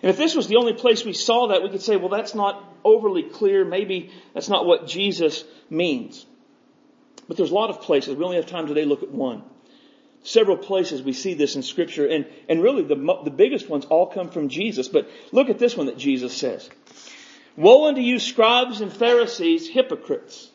[0.02, 2.34] And if this was the only place we saw that, we could say, well, that's
[2.34, 3.64] not overly clear.
[3.64, 6.26] Maybe that's not what Jesus means.
[7.26, 8.14] But there's a lot of places.
[8.14, 9.42] We only have time today to look at one.
[10.22, 14.06] Several places we see this in scripture and, and really the, the biggest ones all
[14.06, 14.88] come from Jesus.
[14.88, 16.68] But look at this one that Jesus says.
[17.56, 20.50] Woe unto you scribes and Pharisees, hypocrites.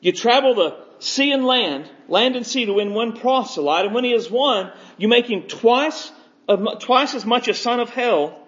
[0.00, 4.04] You travel the sea and land, land and sea to win one proselyte, and when
[4.04, 6.12] he is won, you make him twice,
[6.48, 8.46] uh, twice as much a son of hell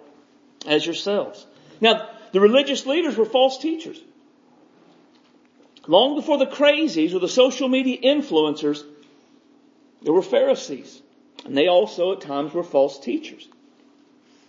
[0.65, 1.45] as yourselves.
[1.81, 3.99] Now, the religious leaders were false teachers.
[5.87, 8.83] Long before the crazies or the social media influencers,
[10.01, 11.01] there were Pharisees.
[11.43, 13.47] And they also at times were false teachers.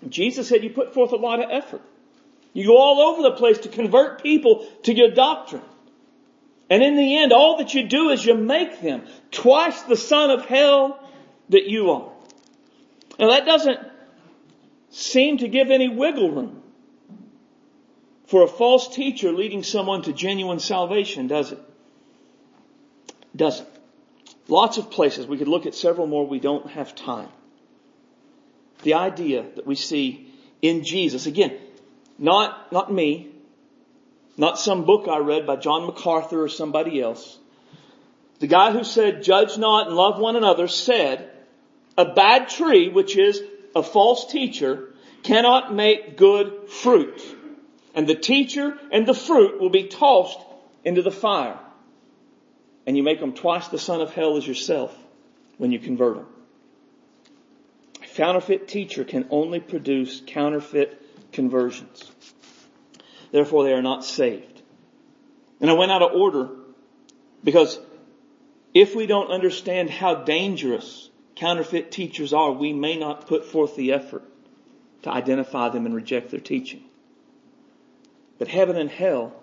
[0.08, 1.82] Jesus said you put forth a lot of effort.
[2.52, 5.62] You go all over the place to convert people to your doctrine.
[6.68, 10.30] And in the end, all that you do is you make them twice the son
[10.30, 10.98] of hell
[11.48, 12.12] that you are.
[13.18, 13.78] Now that doesn't
[14.90, 16.62] seem to give any wiggle room
[18.26, 21.58] for a false teacher leading someone to genuine salvation, does it?
[23.36, 23.68] Doesn't.
[24.48, 25.26] Lots of places.
[25.26, 26.26] We could look at several more.
[26.26, 27.28] We don't have time.
[28.82, 31.58] The idea that we see in Jesus, again,
[32.18, 33.28] not, not me,
[34.36, 37.38] not some book I read by John MacArthur or somebody else.
[38.40, 41.30] The guy who said, judge not and love one another said,
[41.96, 43.40] a bad tree, which is
[43.76, 44.88] a false teacher,
[45.22, 47.22] cannot make good fruit.
[47.94, 50.40] And the teacher and the fruit will be tossed
[50.84, 51.58] into the fire.
[52.86, 54.96] And you make them twice the son of hell as yourself
[55.58, 56.26] when you convert them.
[58.02, 61.01] A counterfeit teacher can only produce counterfeit
[61.32, 62.10] conversions.
[63.30, 64.62] Therefore they are not saved.
[65.60, 66.50] And I went out of order
[67.44, 67.78] because
[68.74, 73.92] if we don't understand how dangerous counterfeit teachers are, we may not put forth the
[73.92, 74.24] effort
[75.02, 76.84] to identify them and reject their teaching.
[78.38, 79.34] But heaven and hell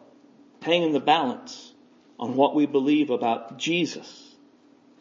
[0.62, 1.74] hang in the balance
[2.20, 4.36] on what we believe about Jesus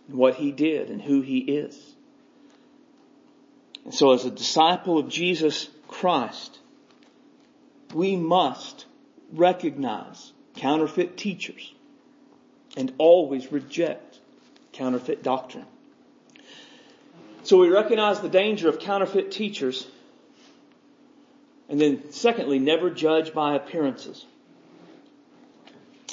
[0.08, 1.76] and what he did and who he is.
[3.84, 6.57] And so as a disciple of Jesus Christ,
[7.94, 8.86] we must
[9.32, 11.72] recognize counterfeit teachers
[12.76, 14.18] and always reject
[14.72, 15.66] counterfeit doctrine.
[17.42, 19.86] So we recognize the danger of counterfeit teachers.
[21.68, 24.24] And then secondly, never judge by appearances.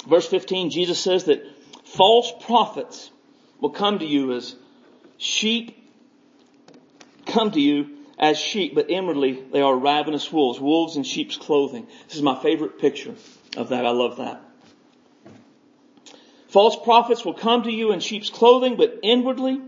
[0.08, 1.44] Verse 15, Jesus says that
[1.84, 3.10] false prophets
[3.60, 4.54] will come to you as
[5.18, 5.76] sheep
[7.26, 11.86] come to you as sheep, but inwardly they are ravenous wolves, wolves in sheep's clothing.
[12.06, 13.14] This is my favorite picture
[13.56, 13.84] of that.
[13.84, 14.42] I love that.
[16.48, 19.60] False prophets will come to you in sheep's clothing, but inwardly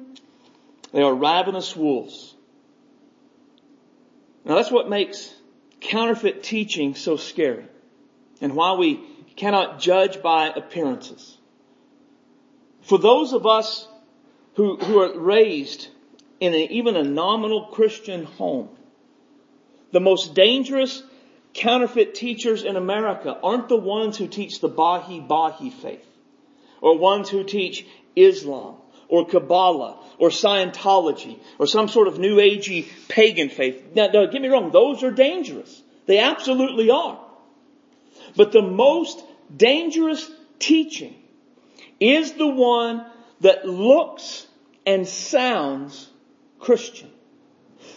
[0.92, 2.34] they are ravenous wolves.
[4.44, 5.34] Now that's what makes
[5.80, 7.66] counterfeit teaching so scary
[8.40, 9.00] and why we
[9.36, 11.36] cannot judge by appearances.
[12.82, 13.86] For those of us
[14.54, 15.88] who, who are raised
[16.40, 18.68] in even a nominal Christian home,
[19.92, 21.02] the most dangerous
[21.54, 26.06] counterfeit teachers in America aren't the ones who teach the Baha'i Baha'i faith
[26.80, 28.76] or ones who teach Islam
[29.08, 33.94] or Kabbalah or Scientology or some sort of new agey pagan faith.
[33.94, 35.82] Now, get me wrong, those are dangerous.
[36.06, 37.18] They absolutely are.
[38.36, 39.24] But the most
[39.54, 41.14] dangerous teaching
[41.98, 43.06] is the one
[43.40, 44.46] that looks
[44.86, 46.08] and sounds
[46.58, 47.10] Christian.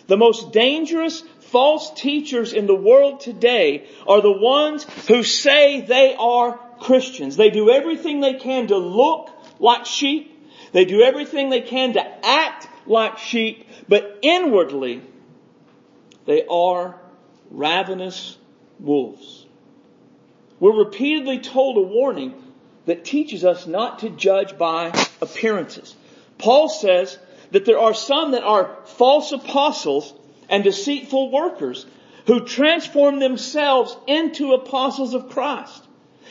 [0.08, 6.16] The most dangerous false teachers in the world today are the ones who say they
[6.16, 7.38] are Christians.
[7.38, 10.32] They do everything they can to look like sheep
[10.72, 15.02] they do everything they can to act like sheep, but inwardly
[16.26, 17.00] they are
[17.50, 18.38] ravenous
[18.80, 19.46] wolves.
[20.60, 22.34] We're repeatedly told a warning
[22.86, 25.96] that teaches us not to judge by appearances.
[26.38, 27.18] Paul says
[27.52, 30.14] that there are some that are false apostles
[30.50, 31.86] and deceitful workers
[32.28, 35.84] who transform themselves into apostles of Christ.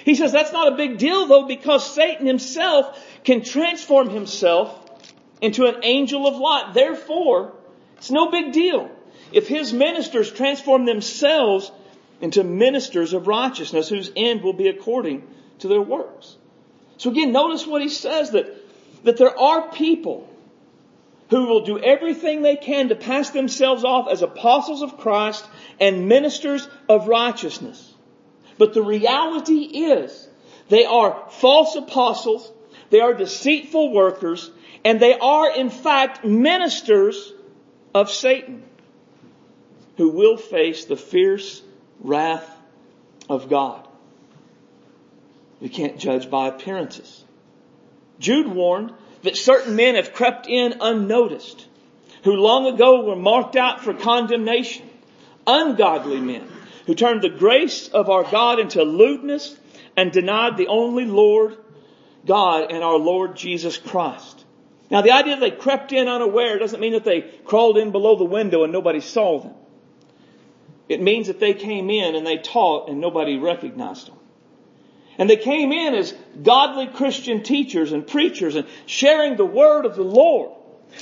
[0.04, 4.76] He says that's not a big deal though because Satan himself can transform himself
[5.40, 6.72] into an angel of light.
[6.74, 7.52] Therefore,
[7.98, 8.90] it's no big deal
[9.32, 11.70] if his ministers transform themselves
[12.20, 15.26] into ministers of righteousness whose end will be according
[15.58, 16.36] to their works.
[16.96, 18.54] So again, notice what he says that,
[19.04, 20.29] that there are people
[21.30, 25.44] who will do everything they can to pass themselves off as apostles of Christ
[25.80, 27.94] and ministers of righteousness.
[28.58, 30.28] But the reality is
[30.68, 32.52] they are false apostles
[32.90, 34.50] they are deceitful workers
[34.84, 37.32] and they are in fact ministers
[37.94, 38.64] of Satan.
[39.96, 41.60] who will face the fierce
[42.00, 42.48] wrath
[43.28, 43.86] of God.
[45.60, 47.22] We can't judge by appearances.
[48.18, 51.66] Jude warned that certain men have crept in unnoticed,
[52.24, 54.88] who long ago were marked out for condemnation.
[55.46, 56.46] Ungodly men
[56.86, 59.56] who turned the grace of our God into lewdness
[59.96, 61.56] and denied the only Lord
[62.26, 64.44] God and our Lord Jesus Christ.
[64.90, 68.16] Now the idea that they crept in unaware doesn't mean that they crawled in below
[68.16, 69.54] the window and nobody saw them.
[70.88, 74.18] It means that they came in and they taught and nobody recognized them.
[75.20, 79.94] And they came in as godly Christian teachers and preachers and sharing the word of
[79.94, 80.52] the Lord.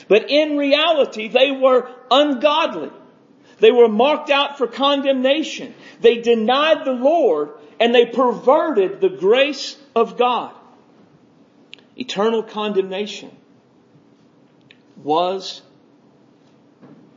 [0.08, 2.90] But in reality, they were ungodly.
[3.60, 5.72] They were marked out for condemnation.
[6.00, 10.52] They denied the Lord and they perverted the grace of God.
[11.94, 13.30] Eternal condemnation
[14.96, 15.62] was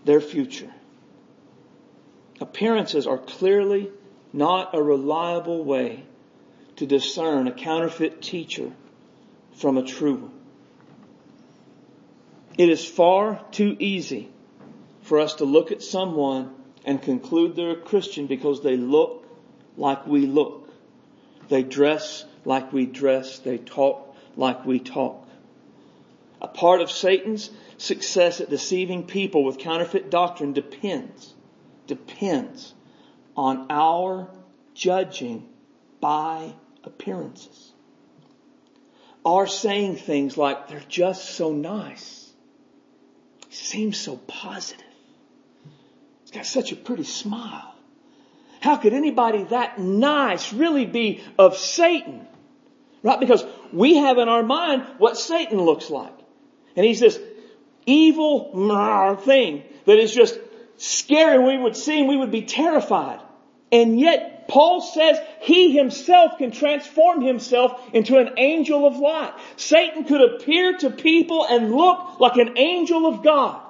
[0.06, 0.72] their future.
[2.40, 3.90] Appearances are clearly
[4.34, 6.04] not a reliable way
[6.82, 8.72] to discern a counterfeit teacher
[9.54, 10.32] from a true one.
[12.58, 14.32] It is far too easy
[15.04, 19.28] for us to look at someone and conclude they're a Christian because they look
[19.78, 20.74] like we look.
[21.50, 23.38] They dress like we dress.
[23.38, 25.30] They talk like we talk.
[26.42, 31.36] A part of Satan's success at deceiving people with counterfeit doctrine depends
[31.86, 32.74] depends
[33.38, 34.32] on our
[34.74, 35.48] judging
[36.00, 37.74] by appearances.
[39.24, 42.32] are saying things like, they're just so nice.
[43.50, 44.86] Seems so positive.
[46.22, 47.76] He's got such a pretty smile.
[48.62, 52.28] How could anybody that nice really be of Satan?
[53.04, 53.20] Right?
[53.20, 56.14] Because we have in our mind what Satan looks like.
[56.76, 57.20] And he's this
[57.86, 60.40] evil thing that is just
[60.78, 61.44] scary.
[61.44, 63.20] We would see him, we would be terrified.
[63.72, 69.34] And yet, Paul says he himself can transform himself into an angel of light.
[69.56, 73.62] Satan could appear to people and look like an angel of God.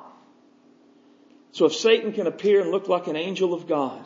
[1.52, 4.04] So if Satan can appear and look like an angel of God,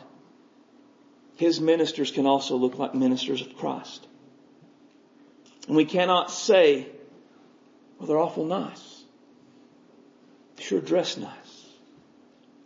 [1.36, 4.06] his ministers can also look like ministers of Christ.
[5.68, 6.88] And we cannot say,
[7.98, 9.04] well, they're awful nice.
[10.58, 11.66] Sure dress nice.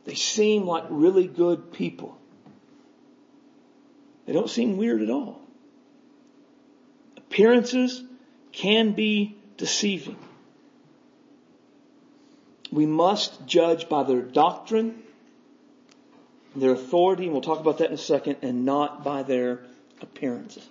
[0.05, 2.20] They seem like really good people.
[4.31, 5.41] They don't seem weird at all.
[7.17, 8.01] Appearances
[8.53, 10.15] can be deceiving.
[12.71, 15.03] We must judge by their doctrine,
[16.55, 19.63] their authority, and we'll talk about that in a second, and not by their
[20.01, 20.65] appearances.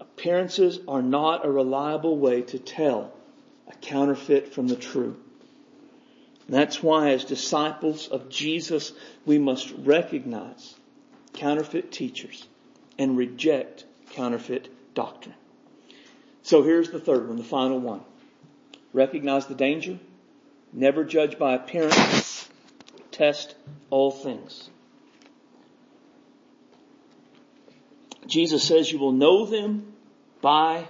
[0.00, 3.12] Appearances are not a reliable way to tell
[3.68, 5.18] a counterfeit from the true.
[6.48, 8.94] That's why as disciples of Jesus,
[9.26, 10.76] we must recognize
[11.32, 12.46] counterfeit teachers
[12.98, 15.34] and reject counterfeit doctrine.
[16.42, 18.00] So here's the third one, the final one.
[18.92, 19.98] Recognize the danger.
[20.72, 22.48] Never judge by appearance.
[23.10, 23.54] Test
[23.90, 24.68] all things.
[28.26, 29.92] Jesus says you will know them
[30.40, 30.86] by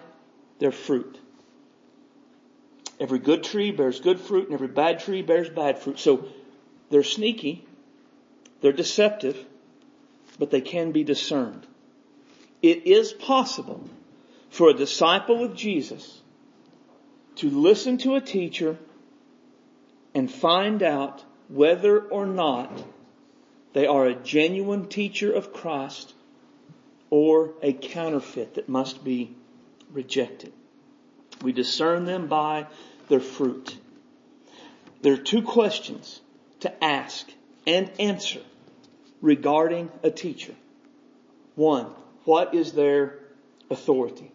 [0.58, 1.18] their fruit.
[2.98, 5.98] Every good tree bears good fruit and every bad tree bears bad fruit.
[5.98, 6.28] So
[6.90, 7.64] they're sneaky,
[8.60, 9.42] they're deceptive,
[10.40, 11.66] but they can be discerned.
[12.62, 13.84] It is possible
[14.48, 16.22] for a disciple of Jesus
[17.36, 18.78] to listen to a teacher
[20.14, 22.72] and find out whether or not
[23.74, 26.14] they are a genuine teacher of Christ
[27.10, 29.36] or a counterfeit that must be
[29.92, 30.54] rejected.
[31.42, 32.66] We discern them by
[33.08, 33.76] their fruit.
[35.02, 36.20] There are two questions
[36.60, 37.30] to ask
[37.66, 38.40] and answer
[39.20, 40.54] regarding a teacher.
[41.54, 41.86] One,
[42.24, 43.18] what is their
[43.70, 44.32] authority?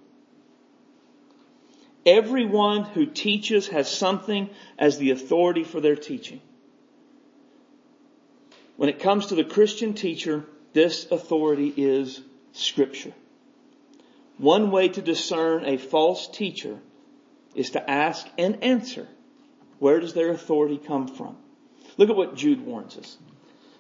[2.06, 6.40] Everyone who teaches has something as the authority for their teaching.
[8.78, 13.14] When it comes to the Christian teacher, this authority is scripture.
[14.38, 16.78] One way to discern a false teacher
[17.56, 19.08] is to ask and answer.
[19.80, 21.38] Where does their authority come from?
[21.98, 23.18] Look at what Jude warns us.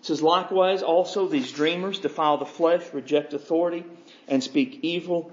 [0.05, 3.83] It says, likewise also these dreamers defile the flesh, reject authority,
[4.27, 5.31] and speak evil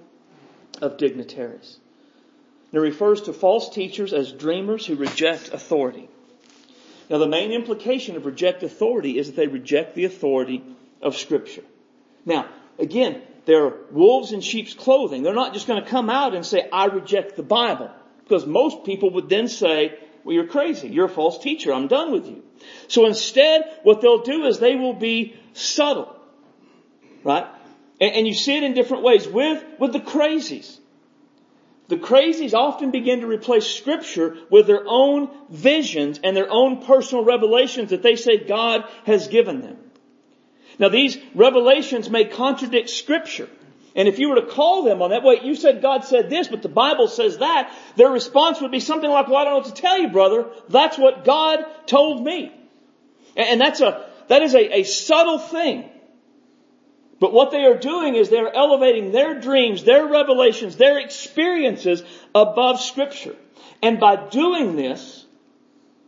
[0.81, 1.77] of dignitaries.
[2.70, 6.09] And it refers to false teachers as dreamers who reject authority.
[7.11, 10.64] Now the main implication of reject authority is that they reject the authority
[11.03, 11.64] of scripture.
[12.25, 12.47] Now,
[12.79, 15.23] again, they're wolves in sheep's clothing.
[15.23, 17.91] They're not just going to come out and say, I reject the Bible.
[18.25, 20.89] Because most people would then say, well, you're crazy.
[20.89, 21.73] You're a false teacher.
[21.73, 22.43] I'm done with you.
[22.89, 26.14] So instead, what they'll do is they will be subtle.
[27.25, 27.47] Right?
[28.01, 30.79] And, and you see it in different ways with, with the crazies.
[31.89, 37.25] The crazies often begin to replace scripture with their own visions and their own personal
[37.25, 39.77] revelations that they say God has given them.
[40.79, 43.49] Now these revelations may contradict scripture.
[43.95, 46.49] And if you were to call them on that, wait, you said God said this,
[46.49, 49.59] but the Bible says that, their response would be something like, well, I don't know
[49.59, 50.51] what to tell you, brother.
[50.68, 52.53] That's what God told me.
[53.36, 55.90] And that's a, that is a, a subtle thing.
[57.20, 62.03] But what they are doing is they're elevating their dreams, their revelations, their experiences
[62.34, 63.36] above scripture.
[63.82, 65.22] And by doing this,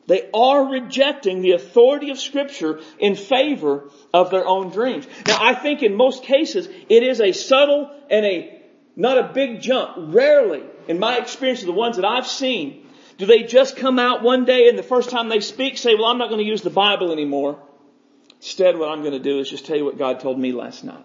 [0.07, 5.07] they are rejecting the authority of scripture in favor of their own dreams.
[5.26, 8.62] Now I think in most cases it is a subtle and a,
[8.96, 9.94] not a big jump.
[10.14, 12.86] Rarely, in my experience of the ones that I've seen,
[13.16, 16.07] do they just come out one day and the first time they speak say, well
[16.07, 17.59] I'm not going to use the Bible anymore.
[18.36, 20.84] Instead what I'm going to do is just tell you what God told me last
[20.84, 21.05] night.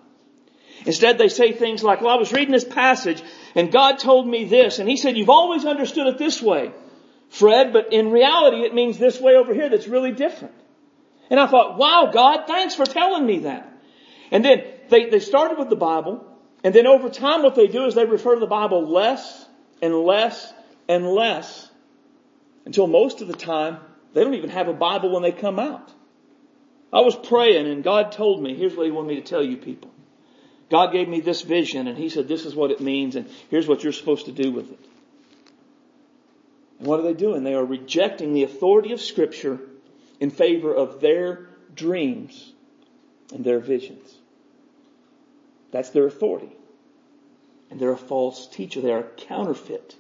[0.86, 3.24] Instead they say things like, well I was reading this passage
[3.56, 6.74] and God told me this and He said, you've always understood it this way.
[7.30, 10.56] Fred, but in reality it means this way over here that's really different.
[11.30, 13.72] And I thought, wow, God, thanks for telling me that.
[14.32, 16.26] And then they, they started with the Bible,
[16.64, 19.46] and then over time what they do is they refer to the Bible less
[19.82, 20.54] and less
[20.88, 21.70] and less
[22.66, 23.78] until most of the time
[24.14, 25.92] they don't even have a Bible when they come out.
[26.92, 29.58] I was praying and God told me, here's what He wanted me to tell you
[29.58, 29.92] people.
[30.72, 33.68] God gave me this vision and He said this is what it means and here's
[33.68, 34.80] what you're supposed to do with it.
[36.80, 37.44] What are they doing?
[37.44, 39.60] They are rejecting the authority of scripture
[40.20, 42.54] in favor of their dreams
[43.34, 44.14] and their visions.
[45.72, 46.52] That's their authority.
[47.70, 48.82] And they're a false teacher.
[48.82, 49.96] They are counterfeit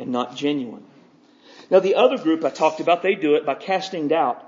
[0.00, 0.84] and not genuine.
[1.70, 4.42] Now the other group I talked about, they do it by casting doubt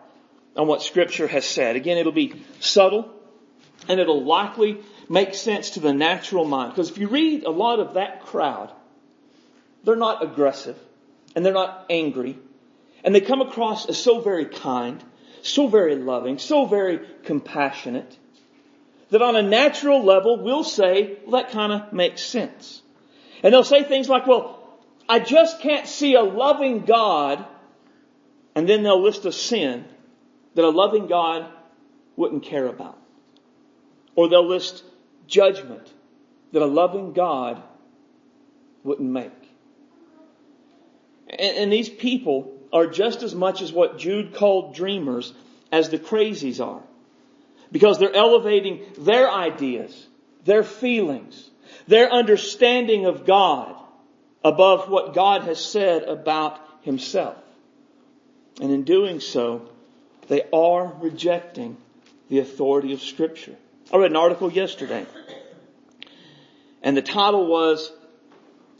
[0.57, 1.77] on what scripture has said.
[1.77, 3.11] Again, it'll be subtle
[3.89, 4.79] and it'll likely
[5.11, 6.73] make sense to the natural mind.
[6.73, 8.73] Because if you read a lot of that crowd,
[9.85, 10.79] they're not aggressive
[11.35, 12.39] and they're not angry
[13.05, 15.03] and they come across as so very kind
[15.45, 18.17] so very loving, so very compassionate,
[19.11, 22.81] that on a natural level we'll say, well, that kind of makes sense.
[23.43, 24.59] And they'll say things like, well,
[25.07, 27.45] I just can't see a loving God,
[28.55, 29.85] and then they'll list a sin
[30.55, 31.47] that a loving God
[32.17, 32.99] wouldn't care about.
[34.17, 34.83] Or they'll list
[35.27, 35.93] judgment
[36.53, 37.63] that a loving God
[38.83, 39.33] wouldn't make.
[41.39, 45.33] And, and these people are just as much as what Jude called dreamers
[45.71, 46.83] as the crazies are.
[47.73, 50.07] Because they're elevating their ideas,
[50.45, 51.51] their feelings,
[51.89, 53.75] their understanding of God
[54.45, 57.37] above what God has said about himself.
[58.61, 59.71] And in doing so,
[60.29, 61.77] they are rejecting
[62.29, 63.57] the authority of scripture.
[63.93, 65.07] I read an article yesterday
[66.85, 67.91] and the title was,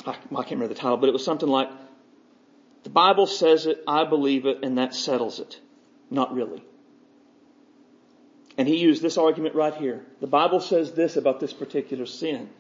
[0.07, 1.71] I can't remember the title, but it was something like
[2.85, 5.59] the Bible says it, I believe it, and that settles it.
[6.11, 6.63] Not really.
[8.59, 10.05] And he used this argument right here.
[10.21, 12.51] The Bible says this about this particular sin.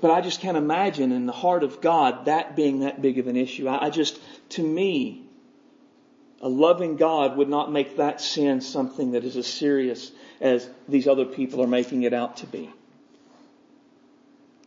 [0.00, 3.28] But I just can't imagine in the heart of God that being that big of
[3.28, 3.68] an issue.
[3.68, 4.18] I, just,
[4.50, 5.22] to me,
[6.42, 11.06] a loving God would not make that sin something that is as serious as these
[11.06, 12.70] other people are making it out to be.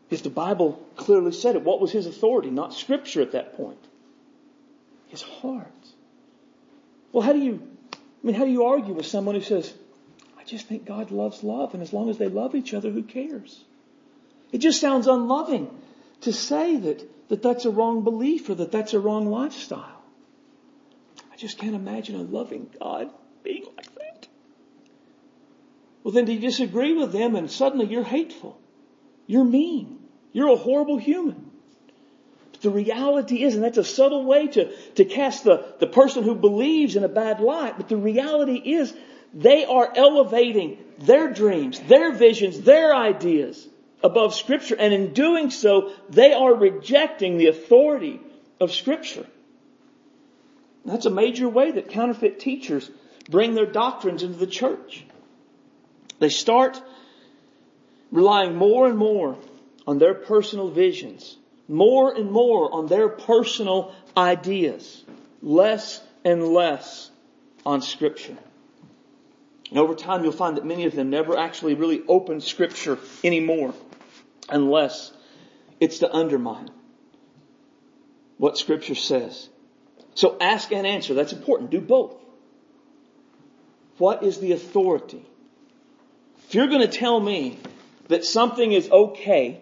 [0.07, 1.63] Because the Bible clearly said it.
[1.63, 2.49] What was his authority?
[2.49, 3.77] Not scripture at that point
[5.09, 5.67] his heart.
[7.11, 7.61] Well, how do you,
[7.93, 9.73] I mean, how do you argue with someone who says,
[10.39, 13.03] I just think God loves love, and as long as they love each other, who
[13.03, 13.63] cares?
[14.51, 15.69] It just sounds unloving
[16.21, 20.01] to say that, that that's a wrong belief or that that's a wrong lifestyle.
[21.31, 23.11] I just can't imagine a loving God
[23.43, 24.27] being like that.
[26.03, 28.59] Well, then do you disagree with them and suddenly you're hateful?
[29.27, 29.99] You're mean.
[30.31, 31.48] You're a horrible human.
[32.61, 36.35] The reality is, and that's a subtle way to, to cast the, the person who
[36.35, 38.93] believes in a bad light, but the reality is
[39.33, 43.67] they are elevating their dreams, their visions, their ideas
[44.03, 44.75] above scripture.
[44.75, 48.19] And in doing so, they are rejecting the authority
[48.59, 49.25] of scripture.
[50.83, 52.89] That's a major way that counterfeit teachers
[53.29, 55.05] bring their doctrines into the church.
[56.19, 56.81] They start
[58.11, 59.37] relying more and more
[59.87, 61.37] on their personal visions
[61.69, 65.05] more and more on their personal ideas,
[65.41, 67.09] less and less
[67.65, 68.37] on scripture.
[69.69, 73.73] And over time you'll find that many of them never actually really open scripture anymore
[74.49, 75.13] unless
[75.79, 76.69] it's to undermine
[78.37, 79.47] what scripture says.
[80.15, 81.13] So ask and answer.
[81.13, 81.69] That's important.
[81.69, 82.15] Do both.
[83.97, 85.23] What is the authority?
[86.47, 87.59] If you're going to tell me
[88.07, 89.61] that something is okay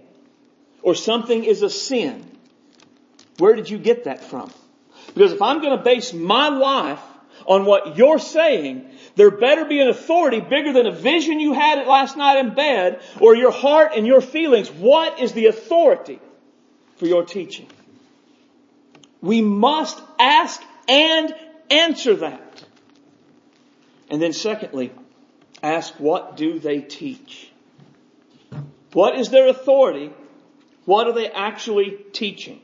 [0.82, 2.26] or something is a sin,
[3.38, 4.52] where did you get that from?
[5.14, 7.02] Because if I'm going to base my life
[7.46, 11.88] on what you're saying, there better be an authority bigger than a vision you had
[11.88, 14.70] last night in bed or your heart and your feelings.
[14.70, 16.20] What is the authority
[16.98, 17.68] for your teaching?
[19.22, 21.34] We must ask and
[21.70, 22.64] answer that.
[24.10, 24.92] And then secondly,
[25.62, 27.52] ask what do they teach?
[28.94, 30.12] What is their authority?
[30.88, 32.62] What are they actually teaching?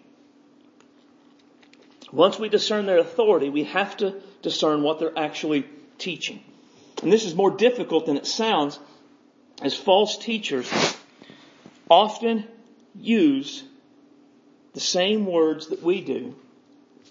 [2.13, 5.65] Once we discern their authority, we have to discern what they're actually
[5.97, 6.41] teaching.
[7.01, 8.79] And this is more difficult than it sounds
[9.61, 10.71] as false teachers
[11.89, 12.47] often
[12.95, 13.61] use
[14.71, 16.33] the same words that we do,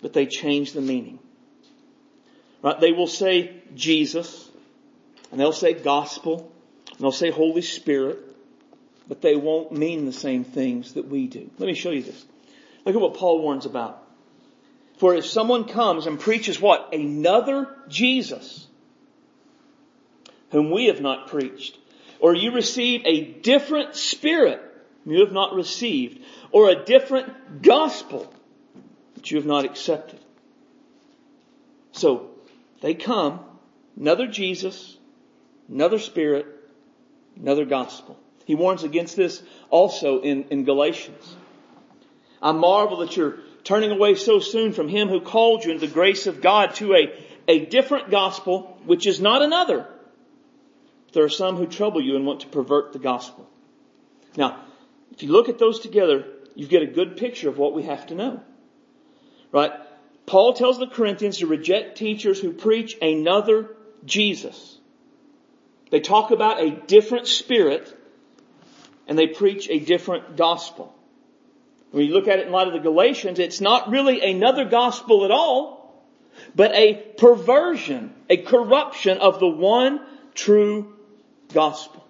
[0.00, 1.18] but they change the meaning.
[2.62, 2.80] Right?
[2.80, 4.48] They will say Jesus,
[5.30, 6.50] and they'll say gospel,
[6.88, 8.31] and they'll say Holy Spirit,
[9.08, 11.50] but they won't mean the same things that we do.
[11.58, 12.24] Let me show you this.
[12.84, 14.02] Look at what Paul warns about.
[14.98, 16.92] For if someone comes and preaches what?
[16.92, 18.66] Another Jesus,
[20.50, 21.76] whom we have not preached,
[22.20, 24.60] or you receive a different spirit
[25.04, 26.22] you have not received,
[26.52, 28.32] or a different gospel
[29.14, 30.20] that you have not accepted.
[31.92, 32.30] So,
[32.80, 33.40] they come,
[33.98, 34.96] another Jesus,
[35.68, 36.46] another spirit,
[37.36, 38.18] another gospel.
[38.44, 41.36] He warns against this also in, in Galatians.
[42.40, 45.92] I marvel that you're turning away so soon from him who called you into the
[45.92, 47.12] grace of God to a,
[47.46, 49.86] a different gospel, which is not another.
[51.12, 53.48] There are some who trouble you and want to pervert the gospel.
[54.36, 54.60] Now,
[55.12, 56.24] if you look at those together,
[56.54, 58.40] you get a good picture of what we have to know.
[59.52, 59.72] Right?
[60.26, 64.78] Paul tells the Corinthians to reject teachers who preach another Jesus.
[65.90, 67.94] They talk about a different spirit
[69.06, 70.94] and they preach a different gospel.
[71.90, 75.24] When you look at it in light of the Galatians, it's not really another gospel
[75.24, 76.02] at all,
[76.54, 80.00] but a perversion, a corruption of the one
[80.34, 80.96] true
[81.52, 82.04] gospel.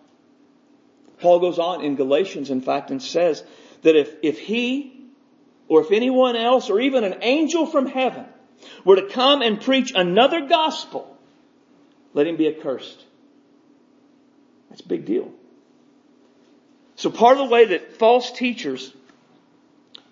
[1.21, 3.43] Paul goes on in Galatians, in fact, and says
[3.83, 5.07] that if, if he
[5.69, 8.27] or if anyone else or even an angel from heaven
[8.85, 11.17] were to come and preach another gospel,
[12.15, 13.05] let him be accursed.
[14.69, 15.33] That's a big deal.
[17.03, 18.95] So part of the way that false teachers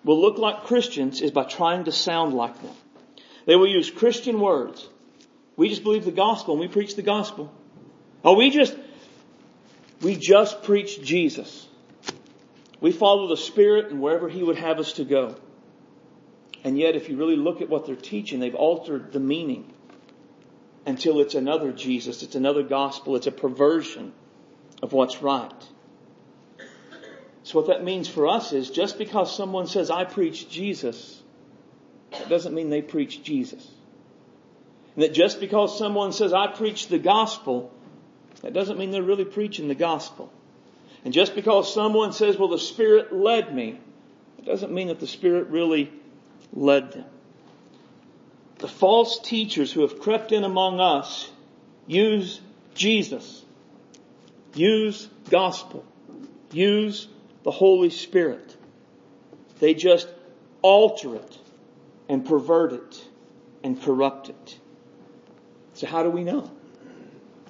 [0.03, 2.75] will look like Christians is by trying to sound like them.
[3.45, 4.89] They will use Christian words.
[5.55, 7.49] We just believe the gospel and we preach the gospel.
[8.25, 8.75] Oh, we just,
[10.01, 11.65] we just preach Jesus.
[12.81, 15.37] We follow the Spirit and wherever He would have us to go.
[16.65, 19.73] And yet, if you really look at what they're teaching, they've altered the meaning
[20.85, 24.11] until it's another Jesus, it's another gospel, it's a perversion
[24.83, 25.53] of what's right.
[27.51, 31.21] So what that means for us is just because someone says, I preach Jesus,
[32.11, 33.69] that doesn't mean they preach Jesus.
[34.95, 37.69] And that just because someone says, I preach the gospel,
[38.41, 40.31] that doesn't mean they're really preaching the gospel.
[41.03, 43.77] And just because someone says, well, the Spirit led me,
[44.37, 45.91] it doesn't mean that the Spirit really
[46.53, 47.05] led them.
[48.59, 51.29] The false teachers who have crept in among us
[51.85, 52.39] use
[52.75, 53.43] Jesus,
[54.55, 55.83] use gospel,
[56.53, 57.09] use
[57.43, 58.55] the Holy Spirit.
[59.59, 60.07] They just
[60.61, 61.37] alter it
[62.09, 63.05] and pervert it
[63.63, 64.59] and corrupt it.
[65.73, 66.51] So how do we know?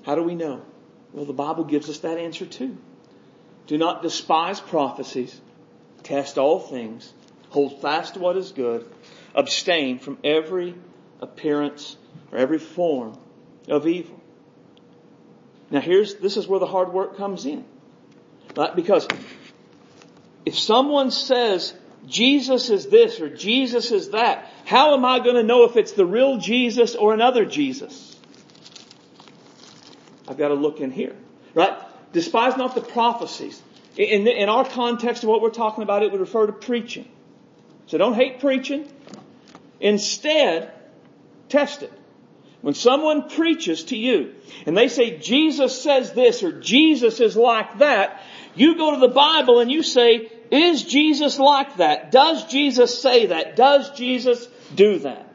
[0.03, 0.61] How do we know?
[1.13, 2.77] Well, the Bible gives us that answer too.
[3.67, 5.39] Do not despise prophecies.
[6.03, 7.13] Test all things.
[7.49, 8.85] Hold fast to what is good.
[9.35, 10.75] Abstain from every
[11.19, 11.97] appearance
[12.31, 13.17] or every form
[13.67, 14.19] of evil.
[15.69, 17.63] Now here's, this is where the hard work comes in.
[18.55, 18.75] Right?
[18.75, 19.07] Because
[20.45, 21.73] if someone says
[22.07, 25.91] Jesus is this or Jesus is that, how am I going to know if it's
[25.91, 28.17] the real Jesus or another Jesus?
[30.27, 31.15] I've got to look in here,
[31.53, 31.77] right?
[32.13, 33.61] Despise not the prophecies.
[33.97, 37.09] In, in our context of what we're talking about, it would refer to preaching.
[37.87, 38.87] So don't hate preaching.
[39.79, 40.71] Instead,
[41.49, 41.91] test it.
[42.61, 44.35] When someone preaches to you
[44.65, 48.21] and they say Jesus says this or Jesus is like that,
[48.55, 52.11] you go to the Bible and you say, is Jesus like that?
[52.11, 53.55] Does Jesus say that?
[53.55, 55.27] Does Jesus do that?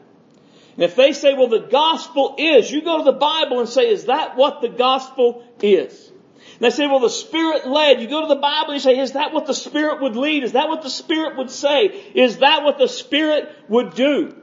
[0.75, 3.89] And if they say, well, the gospel is, you go to the Bible and say,
[3.89, 6.12] is that what the gospel is?
[6.55, 8.01] And they say, well, the Spirit led.
[8.01, 10.45] You go to the Bible and you say, is that what the Spirit would lead?
[10.45, 11.87] Is that what the Spirit would say?
[12.14, 14.35] Is that what the Spirit would do?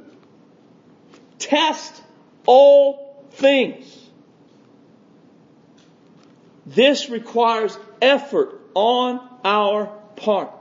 [1.44, 2.02] test
[2.46, 3.86] all things.
[6.66, 10.52] This requires effort on our part.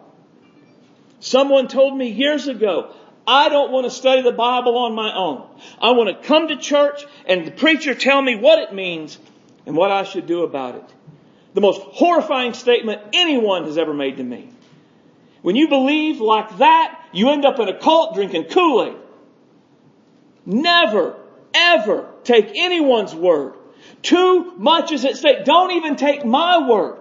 [1.20, 2.92] Someone told me years ago,
[3.26, 5.46] I don't want to study the Bible on my own.
[5.80, 9.18] I want to come to church and the preacher tell me what it means
[9.64, 10.84] and what I should do about it.
[11.54, 14.48] The most horrifying statement anyone has ever made to me.
[15.42, 18.96] When you believe like that, you end up in a cult drinking Kool-Aid.
[20.46, 21.16] Never,
[21.54, 23.54] ever take anyone's word.
[24.02, 25.44] Too much is at stake.
[25.44, 26.98] Don't even take my word.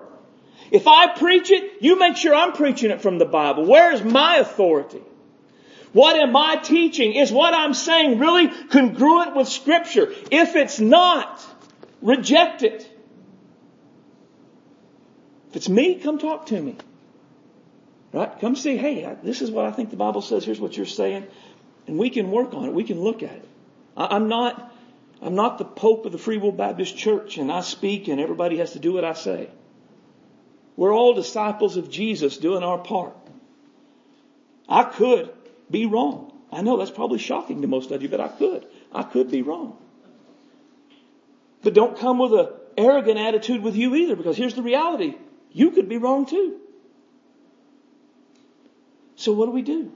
[0.71, 3.65] If I preach it, you make sure I'm preaching it from the Bible.
[3.65, 5.01] Where is my authority?
[5.91, 7.13] What am I teaching?
[7.13, 10.13] Is what I'm saying really congruent with scripture?
[10.31, 11.45] If it's not,
[12.01, 12.89] reject it.
[15.49, 16.77] If it's me, come talk to me.
[18.13, 18.31] Right?
[18.39, 20.45] Come see, hey, this is what I think the Bible says.
[20.45, 21.27] Here's what you're saying.
[21.87, 22.73] And we can work on it.
[22.73, 23.49] We can look at it.
[23.97, 24.73] I'm not,
[25.21, 28.57] I'm not the Pope of the Free Will Baptist Church and I speak and everybody
[28.59, 29.49] has to do what I say.
[30.75, 33.15] We're all disciples of Jesus doing our part.
[34.67, 35.31] I could
[35.69, 36.31] be wrong.
[36.51, 38.65] I know that's probably shocking to most of you, but I could.
[38.93, 39.77] I could be wrong.
[41.63, 42.47] But don't come with an
[42.77, 45.15] arrogant attitude with you either, because here's the reality.
[45.51, 46.59] You could be wrong too.
[49.15, 49.91] So what do we do?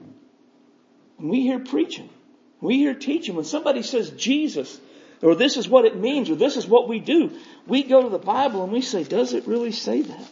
[1.16, 2.08] When we hear preaching,
[2.60, 4.78] we hear teaching, when somebody says Jesus,
[5.22, 7.32] or this is what it means, or this is what we do,
[7.66, 10.30] we go to the Bible and we say, does it really say that?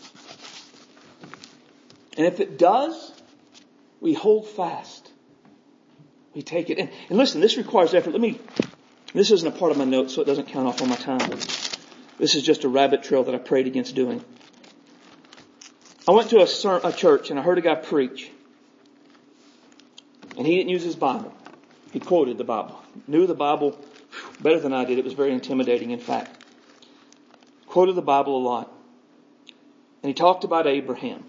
[2.16, 3.12] And if it does,
[4.00, 5.10] we hold fast.
[6.34, 6.90] We take it in.
[7.08, 8.10] And listen, this requires effort.
[8.10, 8.40] Let me,
[9.12, 11.30] this isn't a part of my notes, so it doesn't count off on my time.
[12.18, 14.24] This is just a rabbit trail that I prayed against doing.
[16.06, 18.30] I went to a, a church and I heard a guy preach.
[20.36, 21.32] And he didn't use his Bible.
[21.92, 22.80] He quoted the Bible.
[23.06, 23.78] Knew the Bible
[24.40, 24.98] better than I did.
[24.98, 26.44] It was very intimidating, in fact.
[27.66, 28.72] Quoted the Bible a lot.
[30.02, 31.24] And he talked about Abraham.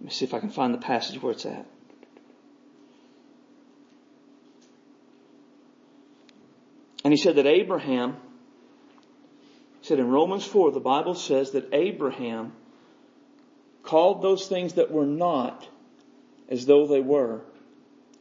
[0.00, 1.66] Let me see if I can find the passage where it's at.
[7.04, 8.16] And he said that Abraham,
[9.82, 12.52] said in Romans 4, the Bible says that Abraham
[13.82, 15.68] called those things that were not
[16.48, 17.42] as though they were.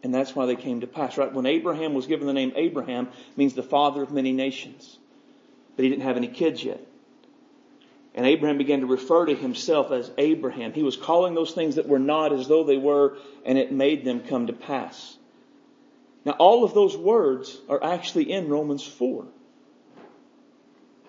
[0.03, 1.31] And that's why they came to pass, right?
[1.31, 4.97] When Abraham was given the name Abraham, means the father of many nations.
[5.75, 6.85] But he didn't have any kids yet.
[8.19, 10.73] And Abraham began to refer to himself as Abraham.
[10.73, 13.15] He was calling those things that were not as though they were,
[13.45, 15.17] and it made them come to pass.
[16.25, 19.25] Now, all of those words are actually in Romans 4.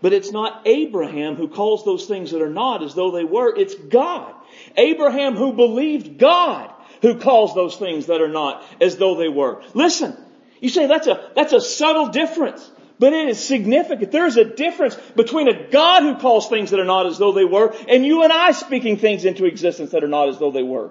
[0.00, 3.56] But it's not Abraham who calls those things that are not as though they were.
[3.56, 4.32] It's God.
[4.76, 9.64] Abraham who believed God who calls those things that are not as though they were.
[9.74, 10.16] Listen,
[10.60, 12.70] you say that's a, that's a subtle difference.
[13.00, 14.12] But it is significant.
[14.12, 17.32] There is a difference between a God who calls things that are not as though
[17.32, 20.50] they were and you and I speaking things into existence that are not as though
[20.50, 20.90] they were.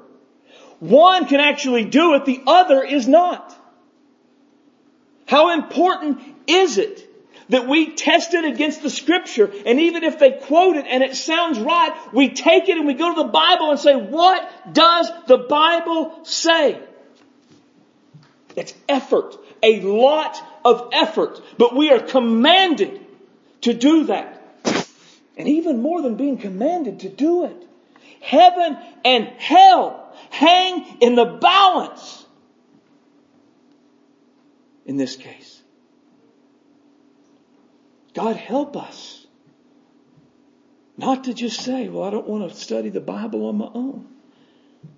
[0.80, 3.56] One can actually do it, the other is not.
[5.28, 7.06] How important is it
[7.50, 11.16] that we test it against the scripture and even if they quote it and it
[11.16, 15.12] sounds right, we take it and we go to the Bible and say, what does
[15.28, 16.82] the Bible say?
[18.56, 19.38] It's effort.
[19.62, 21.42] A lot of effort.
[21.58, 23.06] But we are commanded
[23.62, 24.36] to do that.
[25.38, 27.68] And even more than being commanded to do it,
[28.22, 32.26] heaven and hell hang in the balance
[34.86, 35.62] in this case.
[38.14, 39.26] God help us
[40.98, 44.08] not to just say, well, I don't want to study the Bible on my own.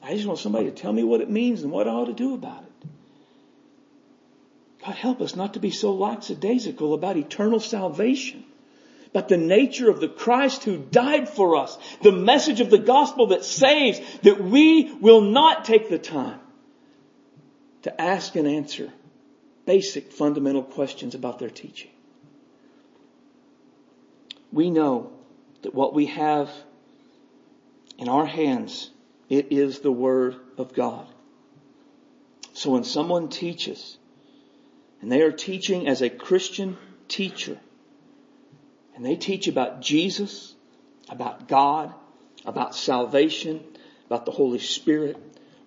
[0.01, 2.13] I just want somebody to tell me what it means and what I ought to
[2.13, 2.70] do about it.
[4.83, 8.43] God help us not to be so lackadaisical about eternal salvation,
[9.13, 13.27] but the nature of the Christ who died for us, the message of the gospel
[13.27, 16.39] that saves, that we will not take the time
[17.83, 18.91] to ask and answer
[19.65, 21.91] basic fundamental questions about their teaching.
[24.51, 25.11] We know
[25.61, 26.49] that what we have
[27.97, 28.89] in our hands,
[29.29, 31.07] it is the Word of God.
[32.53, 33.97] So when someone teaches
[35.01, 36.77] and they are teaching as a Christian
[37.07, 37.57] teacher.
[38.95, 40.53] And they teach about Jesus,
[41.09, 41.93] about God,
[42.45, 43.63] about salvation,
[44.05, 45.17] about the Holy Spirit,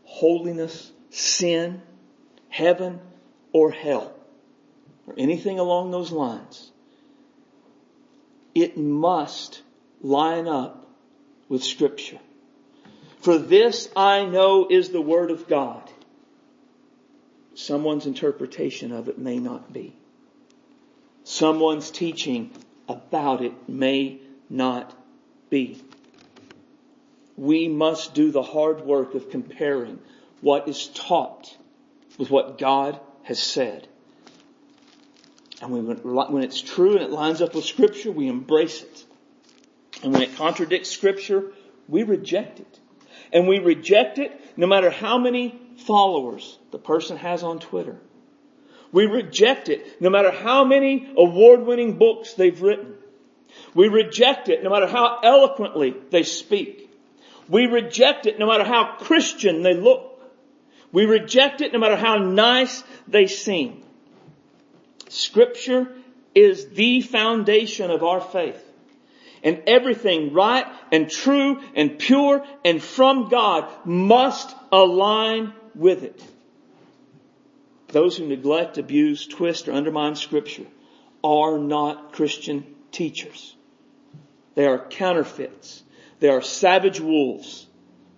[0.05, 1.83] holiness, sin,
[2.49, 3.01] heaven,
[3.53, 4.15] or hell,
[5.07, 6.71] or anything along those lines.
[8.55, 9.63] It must
[10.01, 10.89] line up
[11.49, 12.21] with scripture.
[13.21, 15.91] For this I know is the word of God
[17.55, 19.97] someone's interpretation of it may not be.
[21.25, 22.51] Someone's teaching
[22.89, 24.95] about it may not
[25.51, 25.83] be.
[27.37, 29.99] We must do the hard work of comparing
[30.41, 31.57] what is taught
[32.19, 33.89] with what God has said.
[35.63, 39.05] And when it's true and it lines up with scripture, we embrace it.
[40.03, 41.53] And when it contradicts scripture,
[41.89, 42.81] we reject it.
[43.35, 47.99] And we reject it no matter how many followers the person has on Twitter.
[48.93, 52.95] We reject it no matter how many award-winning books they've written.
[53.75, 56.89] We reject it no matter how eloquently they speak.
[57.49, 60.13] We reject it no matter how Christian they look.
[60.93, 63.83] We reject it no matter how nice they seem.
[65.09, 65.93] Scripture
[66.37, 68.63] is the foundation of our faith.
[69.45, 76.21] And everything right and true and pure and from God must align with it.
[77.89, 80.67] Those who neglect, abuse, twist, or undermine scripture
[81.23, 83.55] are not Christian teachers.
[84.55, 85.83] They are counterfeits.
[86.21, 87.67] They are savage wolves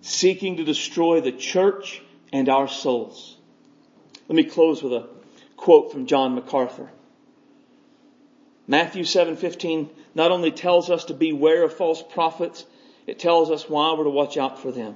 [0.01, 2.01] seeking to destroy the church
[2.31, 3.37] and our souls.
[4.27, 5.07] Let me close with a
[5.57, 6.89] quote from John MacArthur.
[8.67, 12.65] Matthew 7:15 not only tells us to beware of false prophets,
[13.05, 14.95] it tells us why we're to watch out for them.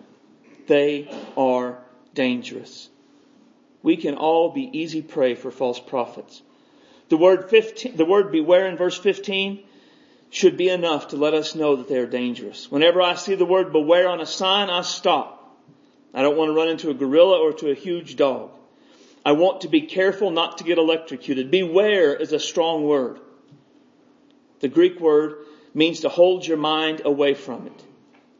[0.67, 1.07] They
[1.37, 1.81] are
[2.13, 2.89] dangerous.
[3.81, 6.41] We can all be easy prey for false prophets.
[7.07, 9.63] The word 15, the word beware in verse 15
[10.29, 12.69] should be enough to let us know that they are dangerous.
[12.69, 15.57] Whenever I see the word beware on a sign, I stop.
[16.13, 18.51] I don't want to run into a gorilla or to a huge dog.
[19.25, 21.51] I want to be careful not to get electrocuted.
[21.51, 23.19] Beware is a strong word.
[24.61, 27.83] The Greek word means to hold your mind away from it.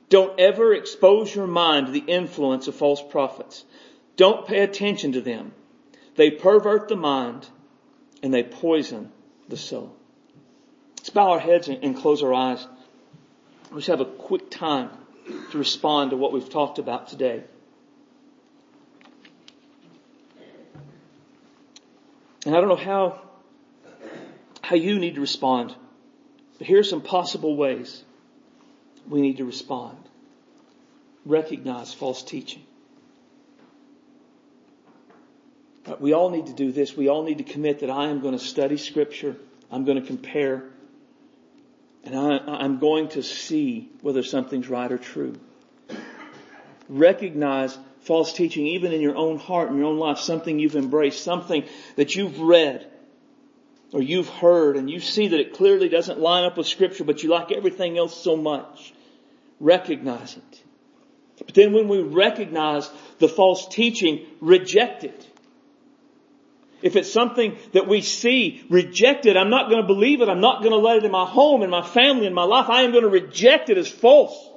[0.10, 3.64] Don't ever expose your mind to the influence of false prophets.
[4.18, 5.54] Don't pay attention to them.
[6.16, 7.48] They pervert the mind
[8.22, 9.12] and they poison
[9.48, 9.96] the soul.
[10.98, 12.68] Let's bow our heads and close our eyes.
[13.72, 14.90] Let's have a quick time
[15.52, 17.44] to respond to what we've talked about today.
[22.46, 23.22] And I don't know how,
[24.62, 25.76] how you need to respond,
[26.62, 28.04] but here are some possible ways
[29.10, 29.98] we need to respond.
[31.26, 32.62] Recognize false teaching.
[35.88, 36.96] Uh, we all need to do this.
[36.96, 39.38] We all need to commit that I am going to study scripture.
[39.72, 40.66] I'm going to compare.
[42.04, 45.40] And I, am going to see whether something's right or true.
[46.88, 51.24] Recognize false teaching even in your own heart, in your own life, something you've embraced,
[51.24, 51.64] something
[51.96, 52.86] that you've read
[53.94, 57.24] or you've heard and you see that it clearly doesn't line up with scripture, but
[57.24, 58.94] you like everything else so much.
[59.60, 60.64] Recognize it.
[61.46, 62.90] But then when we recognize
[63.20, 65.28] the false teaching, reject it.
[66.82, 70.30] If it's something that we see rejected, I'm not going to believe it.
[70.30, 72.70] I'm not going to let it in my home, in my family, in my life.
[72.70, 74.50] I am going to reject it as false.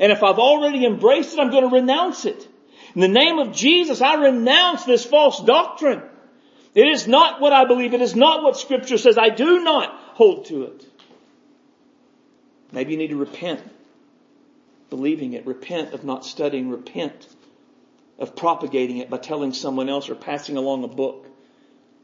[0.00, 2.46] And if I've already embraced it, I'm going to renounce it.
[2.94, 6.02] In the name of Jesus, I renounce this false doctrine.
[6.74, 7.94] It is not what I believe.
[7.94, 9.18] It is not what scripture says.
[9.18, 10.84] I do not hold to it.
[12.72, 13.62] Maybe you need to repent
[14.90, 15.46] believing it.
[15.46, 16.70] Repent of not studying.
[16.70, 17.26] Repent
[18.18, 21.26] of propagating it by telling someone else or passing along a book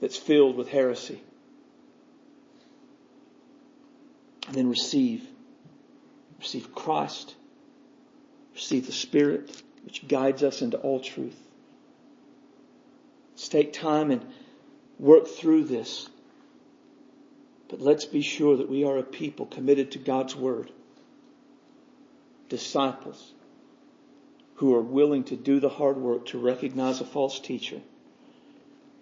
[0.01, 1.21] that's filled with heresy.
[4.47, 5.27] And then receive.
[6.39, 7.35] Receive Christ.
[8.55, 11.39] Receive the Spirit which guides us into all truth.
[13.33, 14.25] Let's take time and
[14.99, 16.09] work through this.
[17.69, 20.71] But let's be sure that we are a people committed to God's Word.
[22.49, 23.33] Disciples
[24.57, 27.81] who are willing to do the hard work to recognize a false teacher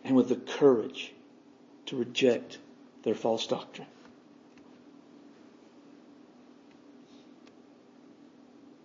[0.05, 1.12] and with the courage
[1.86, 2.59] to reject
[3.03, 3.88] their false doctrine.